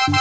Well, 0.00 0.12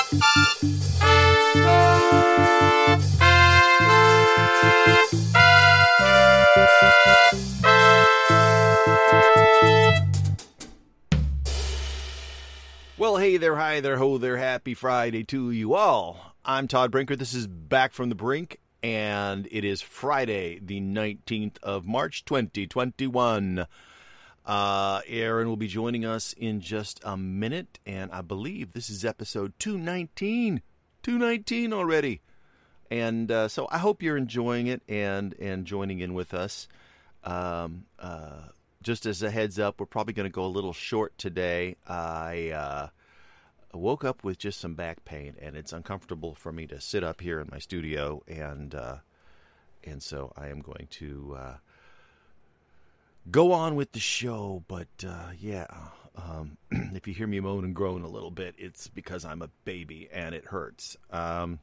hey 13.15 13.37
there, 13.37 13.55
hi 13.55 13.79
there, 13.79 13.97
ho 13.97 14.17
there, 14.17 14.35
happy 14.35 14.73
Friday 14.73 15.23
to 15.25 15.51
you 15.51 15.75
all. 15.75 16.35
I'm 16.43 16.67
Todd 16.67 16.91
Brinker. 16.91 17.15
This 17.15 17.33
is 17.33 17.47
Back 17.47 17.93
from 17.93 18.09
the 18.09 18.15
Brink, 18.15 18.59
and 18.83 19.47
it 19.49 19.63
is 19.63 19.81
Friday, 19.81 20.59
the 20.61 20.81
19th 20.81 21.57
of 21.63 21.85
March, 21.85 22.25
2021. 22.25 23.65
Uh, 24.45 25.01
Aaron 25.07 25.47
will 25.47 25.57
be 25.57 25.67
joining 25.67 26.05
us 26.05 26.33
in 26.33 26.61
just 26.61 26.99
a 27.03 27.15
minute, 27.15 27.79
and 27.85 28.11
I 28.11 28.21
believe 28.21 28.73
this 28.73 28.89
is 28.89 29.05
episode 29.05 29.53
219. 29.59 30.61
219 31.03 31.73
already. 31.73 32.21
And 32.91 33.31
uh, 33.31 33.47
so 33.47 33.67
I 33.71 33.77
hope 33.77 34.01
you're 34.01 34.17
enjoying 34.17 34.67
it 34.67 34.81
and, 34.89 35.35
and 35.39 35.65
joining 35.65 35.99
in 35.99 36.13
with 36.13 36.33
us. 36.33 36.67
Um, 37.23 37.85
uh, 37.99 38.49
just 38.81 39.05
as 39.05 39.21
a 39.21 39.29
heads 39.29 39.59
up, 39.59 39.79
we're 39.79 39.85
probably 39.85 40.13
going 40.13 40.29
to 40.29 40.33
go 40.33 40.45
a 40.45 40.47
little 40.47 40.73
short 40.73 41.17
today. 41.17 41.75
I 41.87 42.49
uh, 42.49 42.87
woke 43.73 44.03
up 44.03 44.23
with 44.23 44.37
just 44.37 44.59
some 44.59 44.73
back 44.73 45.05
pain, 45.05 45.35
and 45.41 45.55
it's 45.55 45.73
uncomfortable 45.73 46.33
for 46.33 46.51
me 46.51 46.65
to 46.67 46.79
sit 46.79 47.03
up 47.03 47.21
here 47.21 47.39
in 47.39 47.49
my 47.51 47.59
studio, 47.59 48.23
and 48.27 48.73
uh, 48.73 48.97
and 49.83 50.01
so 50.01 50.33
I 50.35 50.47
am 50.47 50.61
going 50.61 50.87
to 50.91 51.37
uh, 51.37 51.53
go 53.31 53.51
on 53.51 53.75
with 53.75 53.91
the 53.91 53.99
show. 53.99 54.63
But 54.67 54.87
uh, 55.05 55.31
yeah, 55.39 55.67
um, 56.15 56.57
if 56.71 57.07
you 57.07 57.13
hear 57.13 57.27
me 57.27 57.39
moan 57.39 57.63
and 57.63 57.75
groan 57.75 58.03
a 58.03 58.07
little 58.07 58.31
bit, 58.31 58.55
it's 58.57 58.87
because 58.87 59.25
I'm 59.25 59.41
a 59.41 59.49
baby 59.65 60.09
and 60.11 60.35
it 60.35 60.45
hurts. 60.45 60.97
Um, 61.11 61.59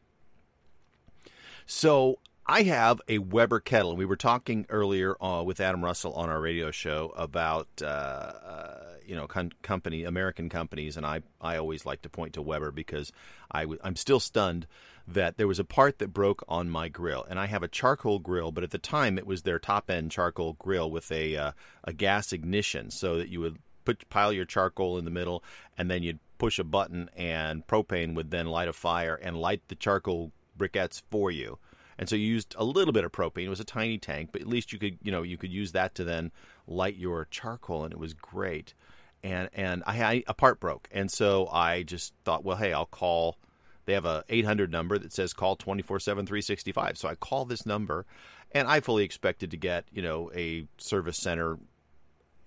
so 1.66 2.18
I 2.48 2.62
have 2.62 3.00
a 3.08 3.18
Weber 3.18 3.58
kettle, 3.58 3.96
we 3.96 4.04
were 4.04 4.14
talking 4.14 4.66
earlier 4.68 5.20
uh, 5.20 5.42
with 5.42 5.60
Adam 5.60 5.84
Russell 5.84 6.12
on 6.12 6.28
our 6.28 6.40
radio 6.40 6.70
show 6.70 7.12
about 7.16 7.66
uh, 7.82 7.86
uh, 7.86 8.84
you 9.04 9.16
know 9.16 9.26
com- 9.26 9.50
company 9.62 10.04
American 10.04 10.48
companies, 10.48 10.96
and 10.96 11.04
I 11.04 11.22
I 11.40 11.56
always 11.56 11.84
like 11.84 12.02
to 12.02 12.08
point 12.08 12.34
to 12.34 12.42
Weber 12.42 12.70
because 12.70 13.10
I 13.50 13.62
w- 13.62 13.80
I'm 13.82 13.96
still 13.96 14.20
stunned 14.20 14.68
that 15.08 15.38
there 15.38 15.48
was 15.48 15.58
a 15.58 15.64
part 15.64 15.98
that 15.98 16.12
broke 16.12 16.44
on 16.46 16.70
my 16.70 16.88
grill, 16.88 17.26
and 17.28 17.40
I 17.40 17.46
have 17.46 17.64
a 17.64 17.68
charcoal 17.68 18.20
grill, 18.20 18.52
but 18.52 18.62
at 18.62 18.70
the 18.70 18.78
time 18.78 19.18
it 19.18 19.26
was 19.26 19.42
their 19.42 19.58
top 19.58 19.90
end 19.90 20.12
charcoal 20.12 20.52
grill 20.52 20.88
with 20.88 21.10
a 21.10 21.36
uh, 21.36 21.52
a 21.82 21.92
gas 21.92 22.32
ignition, 22.32 22.92
so 22.92 23.18
that 23.18 23.28
you 23.28 23.40
would 23.40 23.58
put 23.84 24.08
pile 24.08 24.32
your 24.32 24.44
charcoal 24.44 24.98
in 24.98 25.04
the 25.04 25.10
middle, 25.10 25.42
and 25.76 25.90
then 25.90 26.04
you'd 26.04 26.20
push 26.38 26.60
a 26.60 26.64
button, 26.64 27.10
and 27.16 27.66
propane 27.66 28.14
would 28.14 28.30
then 28.30 28.46
light 28.46 28.68
a 28.68 28.72
fire 28.72 29.16
and 29.16 29.36
light 29.36 29.62
the 29.66 29.74
charcoal 29.74 30.30
briquettes 30.56 31.02
for 31.10 31.32
you 31.32 31.58
and 31.98 32.08
so 32.08 32.16
you 32.16 32.26
used 32.26 32.54
a 32.58 32.64
little 32.64 32.92
bit 32.92 33.04
of 33.04 33.12
propane. 33.12 33.44
It 33.46 33.48
was 33.48 33.60
a 33.60 33.64
tiny 33.64 33.98
tank, 33.98 34.30
but 34.32 34.42
at 34.42 34.48
least 34.48 34.72
you 34.72 34.78
could, 34.78 34.98
you 35.02 35.10
know, 35.10 35.22
you 35.22 35.38
could 35.38 35.52
use 35.52 35.72
that 35.72 35.94
to 35.96 36.04
then 36.04 36.30
light 36.66 36.96
your 36.96 37.26
charcoal, 37.30 37.84
and 37.84 37.92
it 37.92 37.98
was 37.98 38.12
great. 38.12 38.74
And 39.22 39.48
and 39.54 39.82
I, 39.86 40.04
I 40.04 40.24
a 40.26 40.34
part 40.34 40.60
broke, 40.60 40.88
and 40.92 41.10
so 41.10 41.48
I 41.48 41.82
just 41.82 42.12
thought, 42.24 42.44
well, 42.44 42.56
hey, 42.56 42.72
I'll 42.72 42.86
call. 42.86 43.38
They 43.86 43.92
have 43.92 44.04
a 44.04 44.24
800 44.28 44.70
number 44.70 44.98
that 44.98 45.12
says 45.12 45.32
call 45.32 45.56
24/7 45.56 46.02
365. 46.02 46.98
So 46.98 47.08
I 47.08 47.14
call 47.14 47.44
this 47.44 47.64
number, 47.64 48.04
and 48.52 48.68
I 48.68 48.80
fully 48.80 49.04
expected 49.04 49.50
to 49.52 49.56
get, 49.56 49.84
you 49.92 50.02
know, 50.02 50.30
a 50.34 50.66
service 50.76 51.18
center 51.18 51.58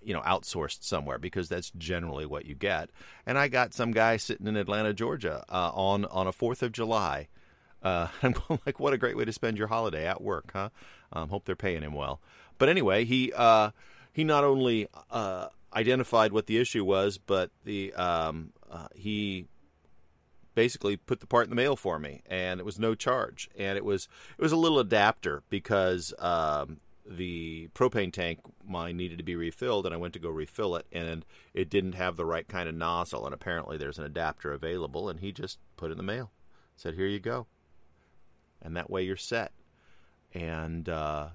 you 0.02 0.14
know 0.14 0.20
outsourced 0.22 0.82
somewhere 0.82 1.18
because 1.18 1.48
that's 1.50 1.70
generally 1.76 2.24
what 2.24 2.46
you 2.46 2.54
get 2.54 2.88
and 3.26 3.36
i 3.38 3.48
got 3.48 3.74
some 3.74 3.90
guy 3.90 4.16
sitting 4.16 4.46
in 4.46 4.56
atlanta 4.56 4.94
georgia 4.94 5.44
uh, 5.50 5.70
on 5.74 6.06
on 6.06 6.26
a 6.26 6.32
fourth 6.32 6.62
of 6.62 6.72
july 6.72 7.28
uh, 7.82 8.08
I'm 8.22 8.34
like, 8.66 8.80
what 8.80 8.92
a 8.92 8.98
great 8.98 9.16
way 9.16 9.24
to 9.24 9.32
spend 9.32 9.58
your 9.58 9.68
holiday 9.68 10.06
at 10.06 10.20
work, 10.20 10.50
huh? 10.52 10.70
Um, 11.12 11.28
hope 11.28 11.44
they're 11.44 11.56
paying 11.56 11.82
him 11.82 11.94
well. 11.94 12.20
But 12.58 12.68
anyway, 12.68 13.04
he 13.04 13.32
uh, 13.34 13.70
he 14.12 14.24
not 14.24 14.44
only 14.44 14.88
uh, 15.10 15.48
identified 15.74 16.32
what 16.32 16.46
the 16.46 16.58
issue 16.58 16.84
was, 16.84 17.18
but 17.18 17.50
the 17.64 17.92
um, 17.94 18.52
uh, 18.70 18.88
he 18.94 19.46
basically 20.54 20.96
put 20.96 21.20
the 21.20 21.26
part 21.26 21.44
in 21.44 21.50
the 21.50 21.56
mail 21.56 21.76
for 21.76 21.98
me, 21.98 22.22
and 22.26 22.60
it 22.60 22.66
was 22.66 22.78
no 22.78 22.94
charge. 22.94 23.48
And 23.58 23.76
it 23.76 23.84
was 23.84 24.08
it 24.38 24.42
was 24.42 24.52
a 24.52 24.56
little 24.56 24.78
adapter 24.78 25.42
because 25.48 26.12
um, 26.18 26.78
the 27.06 27.68
propane 27.74 28.12
tank 28.12 28.40
mine 28.64 28.96
needed 28.96 29.18
to 29.18 29.24
be 29.24 29.36
refilled, 29.36 29.86
and 29.86 29.94
I 29.94 29.98
went 29.98 30.14
to 30.14 30.20
go 30.20 30.28
refill 30.28 30.76
it, 30.76 30.86
and 30.92 31.24
it 31.54 31.70
didn't 31.70 31.92
have 31.94 32.16
the 32.16 32.26
right 32.26 32.46
kind 32.46 32.68
of 32.68 32.74
nozzle. 32.74 33.24
And 33.24 33.34
apparently, 33.34 33.76
there's 33.76 33.98
an 33.98 34.04
adapter 34.04 34.52
available, 34.52 35.08
and 35.08 35.20
he 35.20 35.32
just 35.32 35.58
put 35.76 35.90
it 35.90 35.92
in 35.92 35.98
the 35.98 36.04
mail. 36.04 36.30
Said, 36.76 36.94
"Here 36.94 37.06
you 37.06 37.20
go." 37.20 37.46
And 38.62 38.76
that 38.76 38.90
way 38.90 39.02
you're 39.02 39.16
set. 39.16 39.52
And 40.32 40.88
uh, 40.88 41.28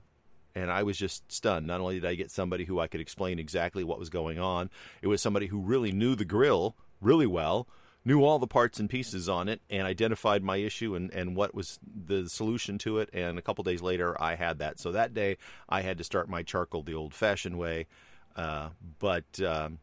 and 0.55 0.71
I 0.71 0.83
was 0.83 0.97
just 0.97 1.29
stunned. 1.31 1.67
Not 1.67 1.81
only 1.81 1.95
did 1.95 2.05
I 2.05 2.15
get 2.15 2.31
somebody 2.31 2.63
who 2.63 2.79
I 2.79 2.87
could 2.87 3.01
explain 3.01 3.39
exactly 3.39 3.83
what 3.83 3.99
was 3.99 4.09
going 4.09 4.39
on, 4.39 4.69
it 5.01 5.07
was 5.07 5.21
somebody 5.21 5.47
who 5.47 5.59
really 5.59 5.91
knew 5.91 6.15
the 6.15 6.25
grill 6.25 6.75
really 7.01 7.27
well, 7.27 7.67
knew 8.05 8.23
all 8.23 8.39
the 8.39 8.47
parts 8.47 8.79
and 8.79 8.89
pieces 8.89 9.27
on 9.27 9.49
it, 9.49 9.61
and 9.69 9.85
identified 9.85 10.43
my 10.43 10.57
issue 10.57 10.95
and, 10.95 11.11
and 11.11 11.35
what 11.35 11.53
was 11.53 11.79
the 11.83 12.29
solution 12.29 12.77
to 12.77 12.99
it. 12.99 13.09
And 13.13 13.37
a 13.37 13.41
couple 13.41 13.63
days 13.63 13.81
later, 13.81 14.19
I 14.21 14.35
had 14.35 14.59
that. 14.59 14.79
So 14.79 14.93
that 14.93 15.13
day, 15.13 15.37
I 15.67 15.81
had 15.81 15.97
to 15.97 16.03
start 16.03 16.29
my 16.29 16.41
charcoal 16.41 16.83
the 16.83 16.93
old 16.93 17.13
fashioned 17.13 17.57
way. 17.57 17.87
Uh, 18.35 18.69
but, 18.99 19.41
um, 19.41 19.79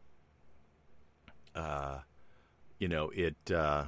uh, 1.55 1.99
you 2.79 2.87
know, 2.87 3.11
it, 3.13 3.51
uh, 3.51 3.85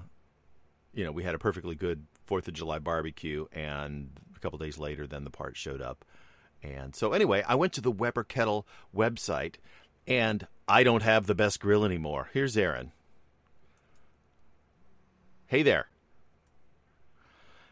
you 0.93 1.03
know, 1.03 1.11
we 1.11 1.23
had 1.23 1.35
a 1.35 1.39
perfectly 1.39 1.75
good 1.75 2.05
Fourth 2.25 2.47
of 2.47 2.53
July 2.53 2.79
barbecue, 2.79 3.45
and 3.51 4.09
a 4.35 4.39
couple 4.39 4.57
days 4.57 4.77
later, 4.77 5.07
then 5.07 5.23
the 5.23 5.29
part 5.29 5.55
showed 5.55 5.81
up. 5.81 6.03
And 6.63 6.95
so, 6.95 7.13
anyway, 7.13 7.43
I 7.47 7.55
went 7.55 7.73
to 7.73 7.81
the 7.81 7.91
Weber 7.91 8.23
Kettle 8.23 8.65
website, 8.95 9.55
and 10.07 10.47
I 10.67 10.83
don't 10.83 11.03
have 11.03 11.27
the 11.27 11.35
best 11.35 11.59
grill 11.59 11.85
anymore. 11.85 12.29
Here's 12.33 12.57
Aaron. 12.57 12.91
Hey 15.47 15.61
there. 15.61 15.87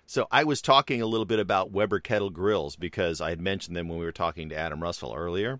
So 0.05 0.27
I 0.31 0.43
was 0.43 0.61
talking 0.61 1.01
a 1.01 1.07
little 1.07 1.25
bit 1.25 1.39
about 1.39 1.71
Weber 1.71 1.99
Kettle 1.99 2.29
grills 2.29 2.75
because 2.75 3.19
I 3.19 3.29
had 3.29 3.41
mentioned 3.41 3.75
them 3.75 3.87
when 3.87 3.97
we 3.97 4.05
were 4.05 4.11
talking 4.11 4.49
to 4.49 4.55
Adam 4.55 4.83
Russell 4.83 5.13
earlier, 5.15 5.59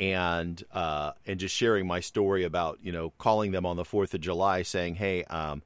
and 0.00 0.62
uh, 0.72 1.12
and 1.26 1.38
just 1.38 1.54
sharing 1.54 1.86
my 1.86 2.00
story 2.00 2.44
about 2.44 2.78
you 2.82 2.92
know 2.92 3.12
calling 3.18 3.50
them 3.50 3.66
on 3.66 3.76
the 3.76 3.84
Fourth 3.84 4.14
of 4.14 4.22
July, 4.22 4.62
saying, 4.62 4.94
"Hey, 4.94 5.24
um, 5.24 5.62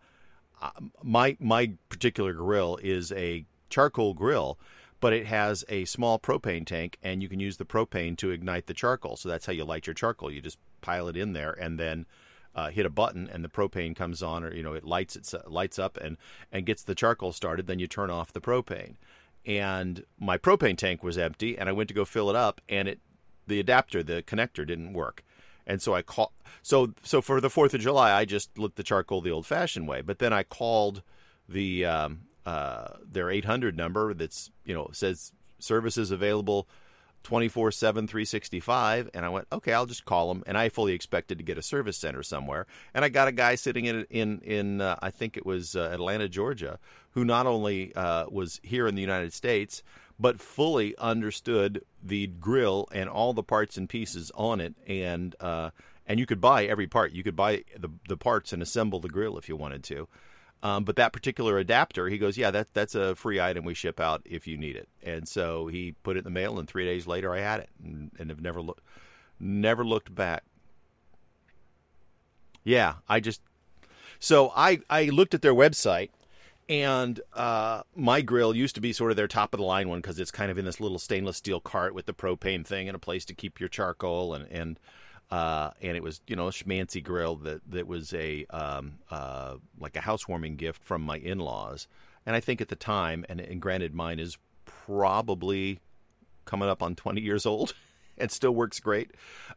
my 1.03 1.37
my 1.41 1.73
particular 1.89 2.33
grill 2.33 2.79
is 2.83 3.13
a 3.13 3.45
charcoal 3.71 4.15
grill, 4.15 4.59
but 5.01 5.13
it 5.13 5.27
has 5.27 5.65
a 5.69 5.85
small 5.85 6.19
propane 6.19 6.67
tank, 6.67 6.99
and 7.03 7.23
you 7.23 7.29
can 7.29 7.41
use 7.41 7.57
the 7.57 7.65
propane 7.65 8.17
to 8.19 8.31
ignite 8.31 8.67
the 8.67 8.75
charcoal. 8.75 9.17
So 9.17 9.29
that's 9.29 9.47
how 9.47 9.53
you 9.53 9.65
light 9.65 9.87
your 9.87 9.95
charcoal. 9.95 10.31
You 10.31 10.41
just 10.41 10.59
pile 10.81 11.09
it 11.09 11.17
in 11.17 11.33
there, 11.33 11.53
and 11.53 11.79
then 11.79 12.07
uh, 12.55 12.71
hit 12.71 12.87
a 12.87 12.91
button, 12.91 13.29
and 13.33 13.45
the 13.45 13.49
propane 13.49 13.97
comes 13.97 14.23
on, 14.23 14.45
or 14.45 14.55
you 14.55 14.63
know 14.63 14.75
it 14.75 14.85
lights 14.85 15.17
it 15.17 15.51
lights 15.51 15.79
up 15.79 15.97
and 15.99 16.17
and 16.51 16.67
gets 16.67 16.83
the 16.83 16.95
charcoal 16.95 17.33
started. 17.33 17.67
Then 17.67 17.79
you 17.79 17.87
turn 17.87 18.11
off 18.11 18.33
the 18.33 18.41
propane. 18.41 18.97
And 19.45 20.05
my 20.21 20.39
propane 20.39 20.77
tank 20.77 21.03
was 21.03 21.19
empty, 21.19 21.59
and 21.59 21.69
I 21.69 21.73
went 21.73 21.89
to 21.89 21.95
go 21.95 22.05
fill 22.05 22.31
it 22.31 22.37
up, 22.37 22.61
and 22.69 22.87
it 22.87 23.01
the 23.47 23.59
adapter, 23.59 24.03
the 24.03 24.23
connector, 24.23 24.67
didn't 24.67 24.93
work. 24.93 25.25
And 25.67 25.81
so 25.81 25.95
I 25.95 26.03
call 26.03 26.33
so 26.63 26.93
so 27.03 27.21
for 27.21 27.41
the 27.41 27.51
Fourth 27.51 27.75
of 27.75 27.81
July, 27.81 28.13
I 28.13 28.25
just 28.25 28.59
lit 28.59 28.77
the 28.77 28.83
charcoal 28.83 29.21
the 29.21 29.31
old-fashioned 29.31 29.87
way. 29.87 30.01
But 30.03 30.19
then 30.19 30.33
I 30.33 30.43
called 30.43 31.03
the 31.49 31.85
um, 31.85 32.23
uh, 32.45 32.89
their 33.09 33.31
800 33.31 33.77
number 33.77 34.15
that's 34.15 34.51
you 34.65 34.75
know 34.75 34.91
says 34.93 35.33
services 35.59 36.11
available 36.11 36.67
24 37.23 37.71
7 37.71 38.09
365 38.09 39.11
and 39.15 39.25
i 39.25 39.29
went 39.29 39.47
okay 39.53 39.73
i'll 39.73 39.87
just 39.87 40.05
call 40.05 40.29
them 40.29 40.43
and 40.45 40.59
i 40.59 40.69
fully 40.69 40.93
expected 40.93 41.39
to 41.39 41.45
get 41.45 41.57
a 41.57 41.63
service 41.63 41.97
center 41.97 42.23
somewhere 42.23 42.67
and 42.95 43.05
i 43.05 43.09
got 43.09 43.29
a 43.29 43.33
guy 43.33 43.55
sitting 43.55 43.85
in 43.85 44.05
in 44.11 44.41
in 44.41 44.81
uh, 44.81 44.97
i 45.01 45.11
think 45.11 45.37
it 45.37 45.47
was 45.47 45.77
uh, 45.77 45.91
atlanta 45.93 46.29
georgia 46.29 46.81
who 47.13 47.25
not 47.25 47.47
only 47.47 47.95
uh, 47.95 48.27
was 48.29 48.59
here 48.65 48.89
in 48.89 48.97
the 48.97 49.01
united 49.01 49.33
states 49.33 49.85
but 50.23 50.41
fully 50.41 50.97
understood 50.99 51.85
the 52.01 52.29
grill 52.29 52.89
and 52.93 53.11
all 53.11 53.33
the 53.33 53.43
parts 53.43 53.77
and 53.77 53.89
pieces 53.89 54.31
on 54.37 54.61
it, 54.61 54.75
and 54.87 55.35
uh, 55.41 55.71
and 56.07 56.21
you 56.21 56.27
could 56.27 56.41
buy 56.41 56.65
every 56.65 56.87
part. 56.87 57.11
You 57.13 57.25
could 57.25 57.35
buy 57.35 57.65
the 57.77 57.91
the 58.09 58.17
parts 58.17 58.53
and 58.53 58.63
assemble 58.63 59.01
the 59.01 59.09
grill 59.09 59.37
if 59.37 59.49
you 59.49 59.57
wanted 59.57 59.83
to. 59.85 60.09
Um, 60.63 60.85
but 60.85 60.95
that 60.95 61.13
particular 61.13 61.59
adapter, 61.59 62.09
he 62.09 62.19
goes, 62.19 62.39
yeah, 62.39 62.53
that 62.53 62.73
that's 62.73 62.95
a 62.95 63.17
free 63.17 63.41
item 63.41 63.65
we 63.65 63.75
ship 63.75 63.99
out 63.99 64.23
if 64.25 64.47
you 64.47 64.57
need 64.57 64.77
it. 64.77 64.89
And 65.03 65.27
so 65.27 65.67
he 65.67 65.97
put 66.05 66.17
it 66.17 66.21
in 66.21 66.25
the 66.25 66.31
mail, 66.31 66.57
and 66.61 66.69
three 66.69 66.85
days 66.85 67.09
later, 67.09 67.35
I 67.35 67.41
had 67.41 67.59
it, 67.59 67.71
and, 67.83 68.13
and 68.17 68.31
have 68.31 68.41
never 68.41 68.63
looked 68.63 68.85
never 69.41 69.85
looked 69.85 70.15
back. 70.15 70.45
Yeah, 72.63 72.95
I 73.09 73.19
just 73.19 73.43
so 74.21 74.53
I 74.55 74.79
I 74.89 75.07
looked 75.07 75.35
at 75.35 75.43
their 75.43 75.55
website 75.55 76.11
and 76.69 77.21
uh, 77.35 77.83
my 77.95 78.21
grill 78.21 78.55
used 78.55 78.75
to 78.77 78.81
be 78.81 78.93
sort 78.93 79.11
of 79.11 79.17
their 79.17 79.29
top 79.29 79.55
of 79.55 79.59
the 79.59 79.67
line 79.67 79.89
one 79.89 80.01
because 80.01 80.19
it's 80.19 80.31
kind 80.31 80.51
of 80.51 80.59
in 80.59 80.65
this 80.65 80.81
little 80.81 80.99
stainless 80.99 81.37
steel 81.37 81.61
cart 81.61 81.95
with 81.95 82.07
the 82.07 82.15
propane 82.15 82.67
thing 82.67 82.89
and 82.89 82.97
a 82.97 83.01
place 83.01 83.25
to 83.27 83.35
keep 83.35 83.61
your 83.61 83.69
charcoal 83.69 84.35
and 84.35 84.47
and 84.51 84.79
uh, 85.31 85.71
and 85.81 85.97
it 85.97 86.03
was 86.03 86.21
you 86.27 86.37
know 86.37 86.49
a 86.49 86.51
schmancy 86.51 87.03
grill 87.03 87.37
that 87.37 87.63
that 87.71 87.87
was 87.87 88.13
a 88.13 88.45
um, 88.51 88.99
uh, 89.11 89.57
like 89.79 89.97
a 89.97 90.01
housewarming 90.01 90.57
gift 90.57 90.85
from 90.85 91.03
my 91.03 91.17
in-laws. 91.17 91.89
And 92.27 92.37
I 92.37 92.41
think 92.41 92.61
at 92.61 92.69
the 92.69 92.77
time, 92.77 93.25
and, 93.29 93.41
and 93.41 93.61
granted, 93.61 93.95
mine 93.95 94.21
is 94.21 94.39
probably 94.65 95.81
coming 96.45 96.69
up 96.69 96.83
on 96.83 96.95
20 96.95 97.21
years 97.21 97.47
old 97.47 97.75
and 98.19 98.31
still 98.31 98.53
works 98.53 98.79
great. 98.79 99.11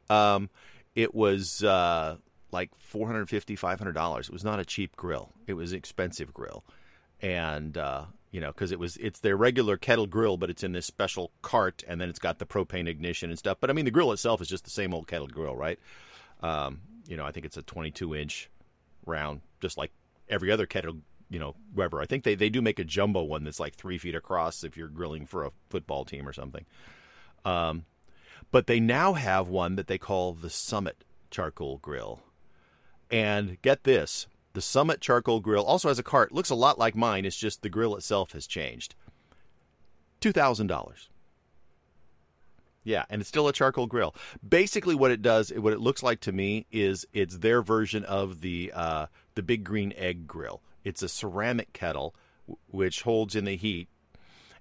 Um, 0.09 0.49
it 0.95 1.13
was 1.13 1.63
uh, 1.63 2.17
like 2.51 2.71
450 2.75 3.55
$500. 3.55 4.19
It 4.21 4.29
was 4.31 4.43
not 4.43 4.59
a 4.59 4.65
cheap 4.65 4.95
grill. 4.95 5.31
It 5.45 5.53
was 5.53 5.73
an 5.73 5.77
expensive 5.77 6.33
grill. 6.33 6.63
And, 7.21 7.77
uh, 7.77 8.05
you 8.31 8.41
know, 8.41 8.47
because 8.47 8.71
it 8.71 8.79
was 8.79 8.97
it's 8.97 9.21
their 9.21 9.37
regular 9.37 9.77
kettle 9.77 10.07
grill, 10.07 10.35
but 10.37 10.49
it's 10.49 10.63
in 10.63 10.73
this 10.73 10.85
special 10.85 11.31
cart, 11.41 11.83
and 11.87 12.01
then 12.01 12.09
it's 12.09 12.19
got 12.19 12.39
the 12.39 12.45
propane 12.45 12.87
ignition 12.87 13.29
and 13.29 13.39
stuff. 13.39 13.57
But 13.61 13.69
I 13.69 13.73
mean, 13.73 13.85
the 13.85 13.91
grill 13.91 14.11
itself 14.11 14.41
is 14.41 14.49
just 14.49 14.65
the 14.65 14.69
same 14.69 14.93
old 14.93 15.07
kettle 15.07 15.27
grill, 15.27 15.55
right? 15.55 15.79
Um, 16.41 16.81
you 17.07 17.15
know, 17.15 17.25
I 17.25 17.31
think 17.31 17.45
it's 17.45 17.57
a 17.57 17.61
22 17.61 18.15
inch 18.15 18.49
round, 19.05 19.41
just 19.61 19.77
like 19.77 19.91
every 20.27 20.51
other 20.51 20.65
kettle, 20.65 20.97
you 21.29 21.39
know, 21.39 21.55
Weber. 21.73 22.01
I 22.01 22.05
think 22.05 22.23
they, 22.23 22.35
they 22.35 22.49
do 22.49 22.61
make 22.61 22.79
a 22.79 22.83
jumbo 22.83 23.23
one 23.23 23.43
that's 23.43 23.59
like 23.59 23.75
three 23.75 23.97
feet 23.97 24.15
across 24.15 24.63
if 24.63 24.75
you're 24.75 24.87
grilling 24.87 25.25
for 25.25 25.45
a 25.45 25.51
football 25.69 26.03
team 26.03 26.27
or 26.27 26.33
something. 26.33 26.65
Um, 27.45 27.85
but 28.51 28.67
they 28.67 28.79
now 28.79 29.13
have 29.13 29.47
one 29.47 29.75
that 29.75 29.87
they 29.87 29.97
call 29.97 30.33
the 30.33 30.49
Summit 30.49 31.03
Charcoal 31.31 31.77
Grill. 31.77 32.19
And 33.11 33.61
get 33.61 33.83
this 33.83 34.27
the 34.55 34.61
Summit 34.61 35.01
Charcoal 35.01 35.41
Grill 35.41 35.63
also 35.63 35.89
has 35.89 35.99
a 35.99 36.03
cart, 36.03 36.31
looks 36.31 36.49
a 36.49 36.55
lot 36.55 36.79
like 36.79 36.95
mine, 36.95 37.25
it's 37.25 37.37
just 37.37 37.61
the 37.61 37.69
grill 37.69 37.95
itself 37.95 38.31
has 38.31 38.47
changed. 38.47 38.95
$2,000. 40.21 41.07
Yeah, 42.83 43.03
and 43.09 43.19
it's 43.19 43.27
still 43.27 43.47
a 43.47 43.53
charcoal 43.53 43.87
grill. 43.87 44.15
Basically, 44.47 44.93
what 44.93 45.09
it 45.09 45.23
does, 45.23 45.51
what 45.51 45.73
it 45.73 45.79
looks 45.79 46.03
like 46.03 46.19
to 46.21 46.31
me, 46.31 46.67
is 46.71 47.05
it's 47.13 47.39
their 47.39 47.63
version 47.63 48.05
of 48.05 48.41
the 48.41 48.71
uh, 48.75 49.07
the 49.33 49.41
Big 49.41 49.63
Green 49.63 49.91
Egg 49.97 50.27
grill. 50.27 50.61
It's 50.83 51.01
a 51.01 51.09
ceramic 51.09 51.73
kettle 51.73 52.13
which 52.67 53.01
holds 53.01 53.35
in 53.35 53.45
the 53.45 53.55
heat, 53.55 53.89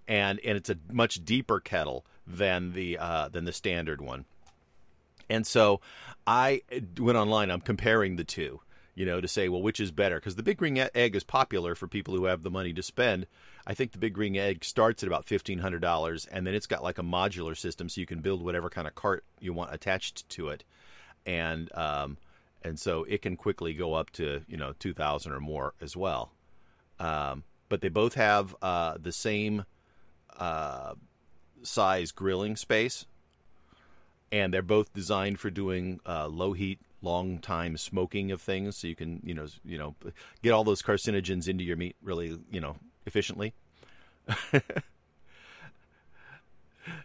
and 0.09 0.41
and 0.41 0.57
it's 0.57 0.71
a 0.71 0.79
much 0.91 1.23
deeper 1.23 1.61
kettle 1.61 2.07
than 2.27 2.73
the 2.73 2.97
uh, 2.99 3.29
than 3.29 3.45
the 3.45 3.53
standard 3.53 4.01
one. 4.01 4.25
And 5.29 5.47
so 5.47 5.83
I 6.27 6.63
went 6.99 7.19
online. 7.19 7.51
I'm 7.51 7.61
comparing 7.61 8.17
the 8.17 8.25
two, 8.25 8.63
you 8.95 9.05
know, 9.05 9.21
to 9.21 9.29
say, 9.29 9.49
well, 9.49 9.63
which 9.63 9.81
is 9.81 9.91
better? 9.91 10.17
Because 10.17 10.37
the 10.37 10.43
big 10.43 10.59
green 10.59 10.79
egg 10.95 11.17
is 11.17 11.25
popular 11.25 11.75
for 11.75 11.89
people 11.89 12.15
who 12.15 12.27
have 12.27 12.43
the 12.43 12.51
money 12.51 12.73
to 12.73 12.83
spend. 12.83 13.27
I 13.67 13.75
think 13.75 13.93
the 13.93 13.99
big 13.99 14.15
green 14.15 14.37
egg 14.37 14.65
starts 14.65 15.03
at 15.03 15.07
about 15.07 15.25
fifteen 15.25 15.59
hundred 15.59 15.81
dollars, 15.81 16.27
and 16.27 16.47
then 16.47 16.55
it's 16.55 16.67
got 16.67 16.83
like 16.83 16.99
a 16.99 17.03
modular 17.03 17.57
system, 17.57 17.89
so 17.89 18.01
you 18.01 18.07
can 18.07 18.21
build 18.21 18.43
whatever 18.43 18.71
kind 18.71 18.87
of 18.87 18.95
cart 18.95 19.25
you 19.41 19.53
want 19.53 19.75
attached 19.75 20.29
to 20.31 20.49
it, 20.49 20.65
and 21.27 21.75
um, 21.77 22.19
and 22.63 22.79
so 22.79 23.05
it 23.05 23.23
can 23.23 23.37
quickly 23.37 23.75
go 23.75 23.95
up 23.95 24.11
to 24.11 24.43
you 24.47 24.57
know 24.57 24.75
two 24.79 24.93
thousand 24.93 25.33
or 25.33 25.41
more 25.41 25.75
as 25.81 25.97
well. 25.97 26.33
Um, 27.01 27.43
but 27.69 27.81
they 27.81 27.89
both 27.89 28.15
have 28.15 28.55
uh, 28.63 28.97
the 29.01 29.13
same 29.13 29.65
uh, 30.39 30.95
size 31.63 32.13
grilling 32.13 32.57
space, 32.57 33.07
and 34.31 34.53
they're 34.53 34.63
both 34.63 34.93
designed 34.93 35.41
for 35.41 35.51
doing 35.51 36.01
uh, 36.07 36.29
low 36.29 36.53
heat, 36.53 36.81
long 37.05 37.39
time 37.39 37.77
smoking 37.77 38.33
of 38.33 38.41
things, 38.41 38.77
so 38.77 38.87
you 38.89 38.97
can 38.97 39.21
you 39.25 39.35
know 39.35 39.47
you 39.65 39.79
know 39.79 39.95
get 40.43 40.53
all 40.53 40.65
those 40.65 40.83
carcinogens 40.83 41.49
into 41.49 41.65
your 41.65 41.77
meat 41.77 41.97
really 42.03 42.39
you 42.51 42.61
know 42.61 42.77
efficiently. 43.07 43.55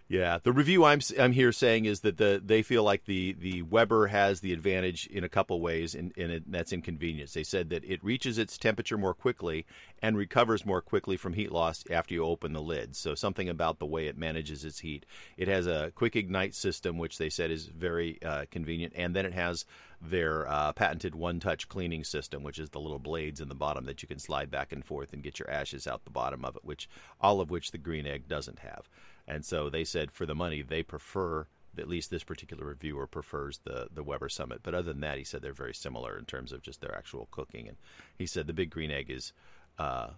Yeah, 0.08 0.40
the 0.42 0.52
review 0.52 0.86
I'm 0.86 1.02
I'm 1.20 1.34
here 1.34 1.52
saying 1.52 1.86
is 1.86 2.00
that 2.02 2.18
the 2.18 2.42
they 2.44 2.64
feel 2.64 2.84
like 2.84 3.06
the 3.06 3.34
the 3.34 3.62
Weber 3.62 4.08
has 4.08 4.40
the 4.40 4.52
advantage 4.52 5.06
in 5.06 5.24
a 5.24 5.30
couple 5.30 5.62
ways, 5.62 5.94
and, 5.94 6.12
and 6.18 6.32
it, 6.32 6.52
that's 6.52 6.74
inconvenience. 6.74 7.34
They 7.34 7.44
said 7.44 7.70
that 7.70 7.86
it 7.86 8.04
reaches 8.04 8.40
its 8.40 8.58
temperature 8.58 8.98
more 8.98 9.14
quickly 9.14 9.68
and 10.02 10.18
recovers 10.18 10.66
more 10.66 10.82
quickly 10.82 11.16
from 11.16 11.34
heat 11.34 11.52
loss 11.52 11.84
after 11.92 12.16
you 12.16 12.26
open 12.26 12.54
the 12.54 12.62
lid. 12.62 12.96
So 12.96 13.14
something 13.14 13.48
about 13.48 13.78
the 13.78 13.86
way 13.86 14.08
it 14.08 14.18
manages 14.18 14.66
its 14.66 14.80
heat. 14.80 15.06
It 15.38 15.48
has 15.48 15.68
a 15.68 15.92
quick 15.94 16.16
ignite 16.16 16.56
system, 16.56 16.98
which 16.98 17.20
they 17.20 17.30
said 17.30 17.52
is 17.52 17.68
very 17.68 18.22
uh, 18.24 18.46
convenient, 18.50 18.94
and 18.96 19.16
then 19.16 19.28
it 19.28 19.34
has 19.34 19.64
their 20.02 20.48
uh, 20.48 20.72
patented 20.74 21.14
one-touch 21.14 21.68
cleaning 21.68 22.04
system, 22.04 22.44
which 22.44 22.60
is 22.60 22.70
the 22.70 22.80
little 22.80 23.00
blades 23.00 23.42
in 23.42 23.50
the 23.50 23.56
bottom 23.56 23.86
that 23.86 24.02
you 24.02 24.08
can 24.08 24.20
slide 24.20 24.50
back 24.50 24.72
and 24.72 24.86
forth 24.86 25.12
and 25.12 25.24
get 25.24 25.40
your 25.40 25.50
ashes 25.50 25.88
out 25.88 26.06
the 26.06 26.10
bottom 26.10 26.46
of 26.46 26.56
it, 26.56 26.64
which 26.64 26.90
all 27.20 27.42
of 27.42 27.50
which 27.50 27.72
the 27.72 27.78
green 27.78 28.08
egg 28.08 28.28
doesn't 28.28 28.60
have. 28.60 28.90
And 29.28 29.44
so 29.44 29.70
they 29.70 29.84
said 29.84 30.12
for 30.12 30.26
the 30.26 30.36
money, 30.36 30.62
they 30.62 30.84
prefer, 30.84 31.48
at 31.78 31.90
least 31.90 32.10
this 32.10 32.24
particular 32.24 32.66
reviewer 32.66 33.08
prefers 33.08 33.60
the, 33.64 33.88
the 33.94 34.04
Weber 34.04 34.30
Summit. 34.30 34.62
But 34.64 34.74
other 34.74 34.94
than 34.94 35.02
that, 35.02 35.18
he 35.18 35.24
said 35.24 35.42
they're 35.42 35.54
very 35.54 35.76
similar 35.76 36.18
in 36.18 36.26
terms 36.26 36.52
of 36.52 36.62
just 36.62 36.82
their 36.82 36.96
actual 36.96 37.28
cooking. 37.32 37.68
And 37.68 37.78
he 38.18 38.26
said 38.26 38.48
the 38.48 38.54
Big 38.54 38.70
Green 38.70 38.92
Egg 38.92 39.10
is. 39.10 39.34
Uh, 39.78 40.10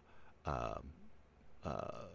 um, 0.46 0.90
uh, 1.64 2.06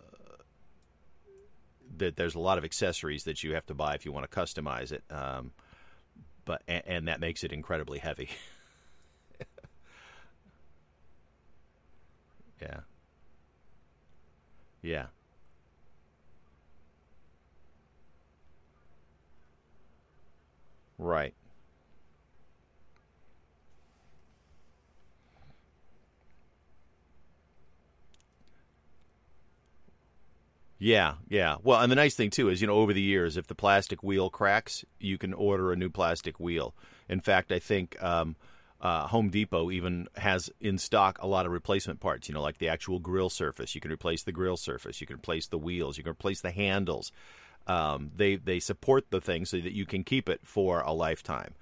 that 1.98 2.16
there's 2.16 2.34
a 2.34 2.40
lot 2.40 2.58
of 2.58 2.64
accessories 2.64 3.24
that 3.24 3.42
you 3.44 3.54
have 3.54 3.66
to 3.66 3.74
buy 3.74 3.94
if 3.94 4.04
you 4.04 4.12
want 4.12 4.28
to 4.28 4.36
customize 4.40 4.92
it, 4.92 5.04
um, 5.10 5.52
but 6.46 6.62
and, 6.66 6.82
and 6.86 7.08
that 7.08 7.20
makes 7.20 7.44
it 7.44 7.52
incredibly 7.52 7.98
heavy. 7.98 8.30
yeah, 12.62 12.80
yeah. 14.82 15.06
Right. 20.98 21.34
Yeah, 30.78 31.14
yeah. 31.28 31.56
Well, 31.62 31.80
and 31.80 31.90
the 31.90 31.96
nice 31.96 32.14
thing 32.14 32.30
too 32.30 32.48
is, 32.50 32.60
you 32.60 32.66
know, 32.66 32.74
over 32.74 32.92
the 32.92 33.00
years, 33.00 33.36
if 33.36 33.46
the 33.46 33.54
plastic 33.54 34.02
wheel 34.02 34.28
cracks, 34.28 34.84
you 35.00 35.16
can 35.16 35.32
order 35.32 35.72
a 35.72 35.76
new 35.76 35.88
plastic 35.88 36.38
wheel. 36.38 36.74
In 37.08 37.20
fact, 37.20 37.50
I 37.50 37.58
think 37.58 38.00
um, 38.02 38.36
uh, 38.80 39.06
Home 39.06 39.30
Depot 39.30 39.70
even 39.70 40.06
has 40.16 40.50
in 40.60 40.76
stock 40.76 41.18
a 41.22 41.26
lot 41.26 41.46
of 41.46 41.52
replacement 41.52 42.00
parts. 42.00 42.28
You 42.28 42.34
know, 42.34 42.42
like 42.42 42.58
the 42.58 42.68
actual 42.68 42.98
grill 42.98 43.30
surface. 43.30 43.74
You 43.74 43.80
can 43.80 43.90
replace 43.90 44.22
the 44.22 44.32
grill 44.32 44.58
surface. 44.58 45.00
You 45.00 45.06
can 45.06 45.16
replace 45.16 45.46
the 45.46 45.58
wheels. 45.58 45.96
You 45.96 46.04
can 46.04 46.12
replace 46.12 46.42
the 46.42 46.50
handles. 46.50 47.10
Um, 47.66 48.10
they 48.14 48.36
they 48.36 48.60
support 48.60 49.10
the 49.10 49.20
thing 49.20 49.46
so 49.46 49.58
that 49.58 49.72
you 49.72 49.86
can 49.86 50.04
keep 50.04 50.28
it 50.28 50.40
for 50.44 50.80
a 50.80 50.92
lifetime. 50.92 51.54